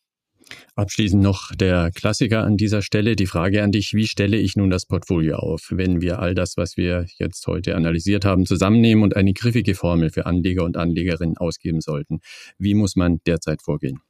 Abschließend 0.77 1.23
noch 1.23 1.55
der 1.55 1.91
Klassiker 1.95 2.43
an 2.43 2.57
dieser 2.57 2.83
Stelle. 2.83 3.17
Die 3.17 3.27
Frage 3.27 3.63
an 3.63 3.73
dich, 3.73 3.93
wie 3.95 4.07
stelle 4.07 4.37
ich 4.37 4.57
nun 4.57 4.71
das 4.71 4.87
Portfolio 4.87 5.37
auf, 5.37 5.69
wenn 5.71 6.01
wir 6.01 6.19
all 6.19 6.35
das, 6.35 6.57
was 6.57 6.77
wir 6.77 7.07
jetzt 7.19 7.47
heute 7.47 7.77
analysiert 7.77 8.25
haben, 8.25 8.47
zusammennehmen 8.47 9.05
und 9.05 9.17
eine 9.17 9.33
griffige 9.33 9.75
Formel 9.75 10.11
für 10.11 10.27
Anleger 10.27 10.65
und 10.65 10.77
Anlegerinnen 10.77 11.37
ausgeben 11.37 11.81
sollten? 11.81 12.21
Wie 12.59 12.75
muss 12.75 12.97
man 12.97 13.19
derzeit 13.27 13.63
vorgehen? 13.63 14.01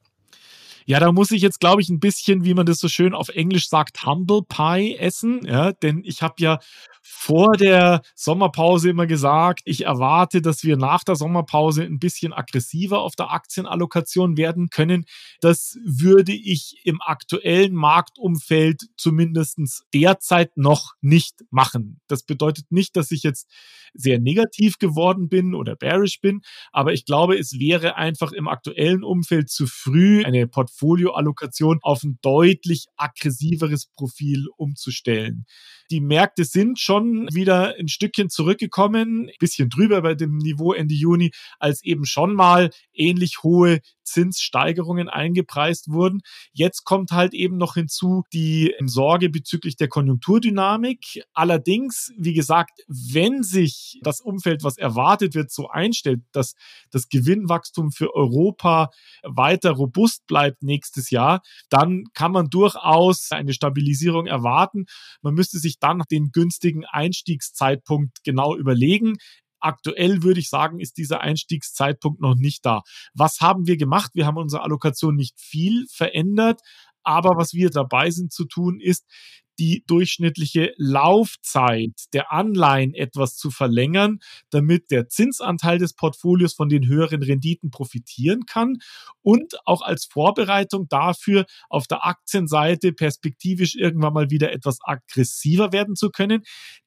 Ja, 0.86 1.00
da 1.00 1.12
muss 1.12 1.30
ich 1.30 1.40
jetzt, 1.42 1.60
glaube 1.60 1.80
ich, 1.80 1.88
ein 1.88 2.00
bisschen, 2.00 2.44
wie 2.44 2.54
man 2.54 2.66
das 2.66 2.78
so 2.78 2.88
schön 2.88 3.14
auf 3.14 3.28
Englisch 3.28 3.68
sagt, 3.68 4.04
Humble 4.04 4.42
Pie 4.46 4.96
essen. 4.96 5.40
Ja, 5.46 5.72
denn 5.72 6.02
ich 6.04 6.22
habe 6.22 6.34
ja 6.38 6.58
vor 7.06 7.52
der 7.56 8.02
Sommerpause 8.14 8.88
immer 8.88 9.06
gesagt, 9.06 9.60
ich 9.66 9.84
erwarte, 9.84 10.40
dass 10.40 10.64
wir 10.64 10.78
nach 10.78 11.04
der 11.04 11.16
Sommerpause 11.16 11.82
ein 11.82 11.98
bisschen 11.98 12.32
aggressiver 12.32 13.00
auf 13.00 13.14
der 13.14 13.30
Aktienallokation 13.30 14.38
werden 14.38 14.68
können. 14.70 15.04
Das 15.40 15.76
würde 15.84 16.32
ich 16.32 16.80
im 16.84 17.02
aktuellen 17.02 17.74
Marktumfeld 17.74 18.84
zumindest 18.96 19.84
derzeit 19.92 20.56
noch 20.56 20.94
nicht 21.02 21.44
machen. 21.50 22.00
Das 22.08 22.22
bedeutet 22.22 22.72
nicht, 22.72 22.96
dass 22.96 23.10
ich 23.10 23.22
jetzt 23.22 23.50
sehr 23.92 24.18
negativ 24.18 24.78
geworden 24.78 25.28
bin 25.28 25.54
oder 25.54 25.76
bearish 25.76 26.20
bin, 26.20 26.40
aber 26.72 26.92
ich 26.92 27.04
glaube, 27.04 27.38
es 27.38 27.58
wäre 27.58 27.96
einfach 27.96 28.32
im 28.32 28.48
aktuellen 28.48 29.04
Umfeld 29.04 29.50
zu 29.50 29.66
früh, 29.66 30.24
eine 30.24 30.48
Portfolioallokation 30.74 31.78
auf 31.82 32.02
ein 32.02 32.18
deutlich 32.22 32.86
aggressiveres 32.96 33.86
Profil 33.86 34.46
umzustellen. 34.56 35.46
Die 35.90 36.00
Märkte 36.00 36.44
sind 36.44 36.80
schon 36.80 37.28
wieder 37.32 37.74
ein 37.78 37.88
Stückchen 37.88 38.30
zurückgekommen, 38.30 39.30
bisschen 39.38 39.68
drüber 39.68 40.02
bei 40.02 40.14
dem 40.14 40.38
Niveau 40.38 40.72
Ende 40.72 40.94
Juni, 40.94 41.30
als 41.58 41.82
eben 41.84 42.04
schon 42.04 42.34
mal 42.34 42.70
ähnlich 42.92 43.42
hohe 43.42 43.80
Zinssteigerungen 44.04 45.08
eingepreist 45.08 45.90
wurden. 45.90 46.20
Jetzt 46.52 46.84
kommt 46.84 47.10
halt 47.10 47.34
eben 47.34 47.56
noch 47.56 47.74
hinzu 47.74 48.24
die 48.32 48.74
Sorge 48.84 49.30
bezüglich 49.30 49.76
der 49.76 49.88
Konjunkturdynamik. 49.88 51.22
Allerdings, 51.32 52.12
wie 52.18 52.34
gesagt, 52.34 52.82
wenn 52.86 53.42
sich 53.42 53.98
das 54.02 54.20
Umfeld, 54.20 54.62
was 54.62 54.76
erwartet 54.76 55.34
wird, 55.34 55.50
so 55.50 55.68
einstellt, 55.68 56.20
dass 56.32 56.54
das 56.90 57.08
Gewinnwachstum 57.08 57.92
für 57.92 58.14
Europa 58.14 58.90
weiter 59.22 59.72
robust 59.72 60.26
bleibt 60.26 60.62
nächstes 60.64 61.10
Jahr, 61.10 61.42
dann 61.68 62.04
kann 62.14 62.32
man 62.32 62.48
durchaus 62.48 63.30
eine 63.30 63.52
Stabilisierung 63.52 64.26
erwarten. 64.26 64.86
Man 65.22 65.34
müsste 65.34 65.58
sich 65.58 65.78
dann 65.78 66.02
den 66.10 66.30
günstigen 66.32 66.84
Einstiegszeitpunkt 66.84 68.24
genau 68.24 68.56
überlegen. 68.56 69.14
Aktuell 69.60 70.22
würde 70.22 70.40
ich 70.40 70.50
sagen, 70.50 70.80
ist 70.80 70.98
dieser 70.98 71.20
Einstiegszeitpunkt 71.20 72.20
noch 72.20 72.34
nicht 72.34 72.66
da. 72.66 72.82
Was 73.14 73.38
haben 73.40 73.66
wir 73.66 73.76
gemacht? 73.76 74.10
Wir 74.14 74.26
haben 74.26 74.36
unsere 74.36 74.62
Allokation 74.62 75.14
nicht 75.14 75.40
viel 75.40 75.86
verändert, 75.90 76.60
aber 77.02 77.36
was 77.36 77.52
wir 77.52 77.70
dabei 77.70 78.10
sind 78.10 78.32
zu 78.32 78.44
tun, 78.44 78.80
ist, 78.80 79.04
die 79.58 79.84
durchschnittliche 79.86 80.72
Laufzeit 80.76 81.92
der 82.12 82.32
Anleihen 82.32 82.94
etwas 82.94 83.36
zu 83.36 83.50
verlängern, 83.50 84.18
damit 84.50 84.90
der 84.90 85.08
Zinsanteil 85.08 85.78
des 85.78 85.94
Portfolios 85.94 86.54
von 86.54 86.68
den 86.68 86.86
höheren 86.86 87.22
Renditen 87.22 87.70
profitieren 87.70 88.46
kann 88.46 88.78
und 89.22 89.54
auch 89.66 89.82
als 89.82 90.06
Vorbereitung 90.06 90.88
dafür 90.88 91.46
auf 91.68 91.86
der 91.86 92.06
Aktienseite 92.06 92.92
perspektivisch 92.92 93.74
irgendwann 93.74 94.12
mal 94.12 94.30
wieder 94.30 94.52
etwas 94.52 94.78
aggressiver 94.82 95.72
werden 95.72 95.96
zu 95.96 96.10
können. 96.10 96.42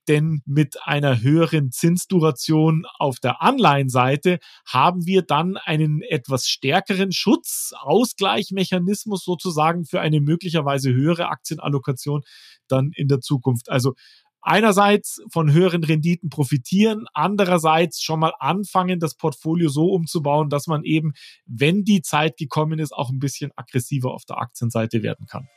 Denn 0.08 0.42
mit 0.46 0.78
einer 0.84 1.22
höheren 1.22 1.72
Zinsduration 1.72 2.86
auf 2.98 3.20
der 3.20 3.42
Anleihenseite 3.42 4.40
haben 4.66 5.06
wir 5.06 5.22
dann 5.22 5.58
einen 5.58 6.02
etwas 6.02 6.48
stärkeren 6.48 7.12
Schutz, 7.12 7.74
Ausgleichmechanismus 7.78 9.26
sozusagen 9.26 9.84
für 9.84 10.00
eine 10.00 10.22
möglicherweise 10.22 10.94
höhere 10.94 11.28
Aktienallokation 11.28 12.24
dann 12.68 12.92
in 12.96 13.08
der 13.08 13.22
Zukunft. 13.22 13.70
Also 13.70 13.94
einerseits 14.42 15.22
von 15.32 15.52
höheren 15.52 15.84
Renditen 15.84 16.30
profitieren, 16.30 17.06
andererseits 17.14 18.02
schon 18.02 18.20
mal 18.20 18.34
anfangen, 18.40 19.00
das 19.00 19.16
Portfolio 19.16 19.70
so 19.70 19.92
umzubauen, 19.92 20.50
dass 20.50 20.68
man 20.68 20.84
eben, 20.84 21.14
wenn 21.46 21.84
die 21.84 22.02
Zeit 22.02 22.38
gekommen 22.38 22.80
ist, 22.80 22.94
auch 22.94 23.10
ein 23.10 23.20
bisschen 23.20 23.52
aggressiver 23.56 24.14
auf 24.14 24.26
der 24.26 24.38
Aktienseite 24.38 25.04
werden 25.04 25.26
kann. 25.28 25.48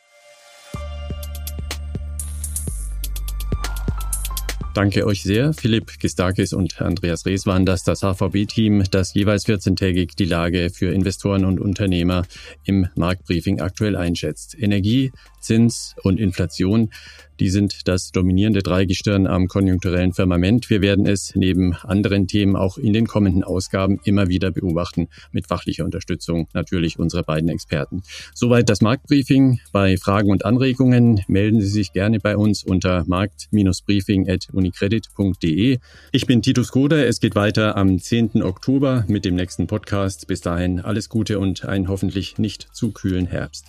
Danke 4.72 5.04
euch 5.04 5.24
sehr. 5.24 5.52
Philipp 5.52 5.98
Gistakis 5.98 6.52
und 6.52 6.80
Andreas 6.80 7.26
Rees 7.26 7.44
waren 7.44 7.66
das, 7.66 7.82
das 7.82 8.02
HVB-Team, 8.02 8.84
das 8.92 9.14
jeweils 9.14 9.44
14-tägig 9.46 10.14
die 10.16 10.24
Lage 10.24 10.70
für 10.70 10.92
Investoren 10.92 11.44
und 11.44 11.58
Unternehmer 11.58 12.22
im 12.64 12.86
Marktbriefing 12.94 13.60
aktuell 13.60 13.96
einschätzt. 13.96 14.56
Energie, 14.56 15.10
Zins 15.40 15.94
und 16.02 16.20
Inflation, 16.20 16.90
die 17.40 17.48
sind 17.48 17.88
das 17.88 18.12
dominierende 18.12 18.60
Dreigestirn 18.60 19.26
am 19.26 19.48
konjunkturellen 19.48 20.12
Firmament. 20.12 20.68
Wir 20.68 20.82
werden 20.82 21.06
es 21.06 21.34
neben 21.34 21.74
anderen 21.74 22.26
Themen 22.26 22.54
auch 22.54 22.76
in 22.76 22.92
den 22.92 23.06
kommenden 23.06 23.44
Ausgaben 23.44 23.98
immer 24.04 24.28
wieder 24.28 24.50
beobachten, 24.50 25.08
mit 25.32 25.46
fachlicher 25.46 25.86
Unterstützung 25.86 26.48
natürlich 26.52 26.98
unserer 26.98 27.22
beiden 27.22 27.48
Experten. 27.48 28.02
Soweit 28.34 28.68
das 28.68 28.82
Marktbriefing. 28.82 29.58
Bei 29.72 29.96
Fragen 29.96 30.30
und 30.30 30.44
Anregungen 30.44 31.22
melden 31.28 31.62
Sie 31.62 31.68
sich 31.68 31.94
gerne 31.94 32.20
bei 32.20 32.36
uns 32.36 32.62
unter 32.62 33.04
markt-briefing.unicredit.de. 33.06 35.78
Ich 36.12 36.26
bin 36.26 36.42
Titus 36.42 36.72
Koder. 36.72 37.06
Es 37.06 37.20
geht 37.20 37.36
weiter 37.36 37.78
am 37.78 37.98
10. 37.98 38.42
Oktober 38.42 39.06
mit 39.08 39.24
dem 39.24 39.36
nächsten 39.36 39.66
Podcast. 39.66 40.26
Bis 40.26 40.42
dahin 40.42 40.80
alles 40.80 41.08
Gute 41.08 41.38
und 41.38 41.64
einen 41.64 41.88
hoffentlich 41.88 42.36
nicht 42.36 42.68
zu 42.74 42.90
kühlen 42.90 43.24
Herbst. 43.24 43.64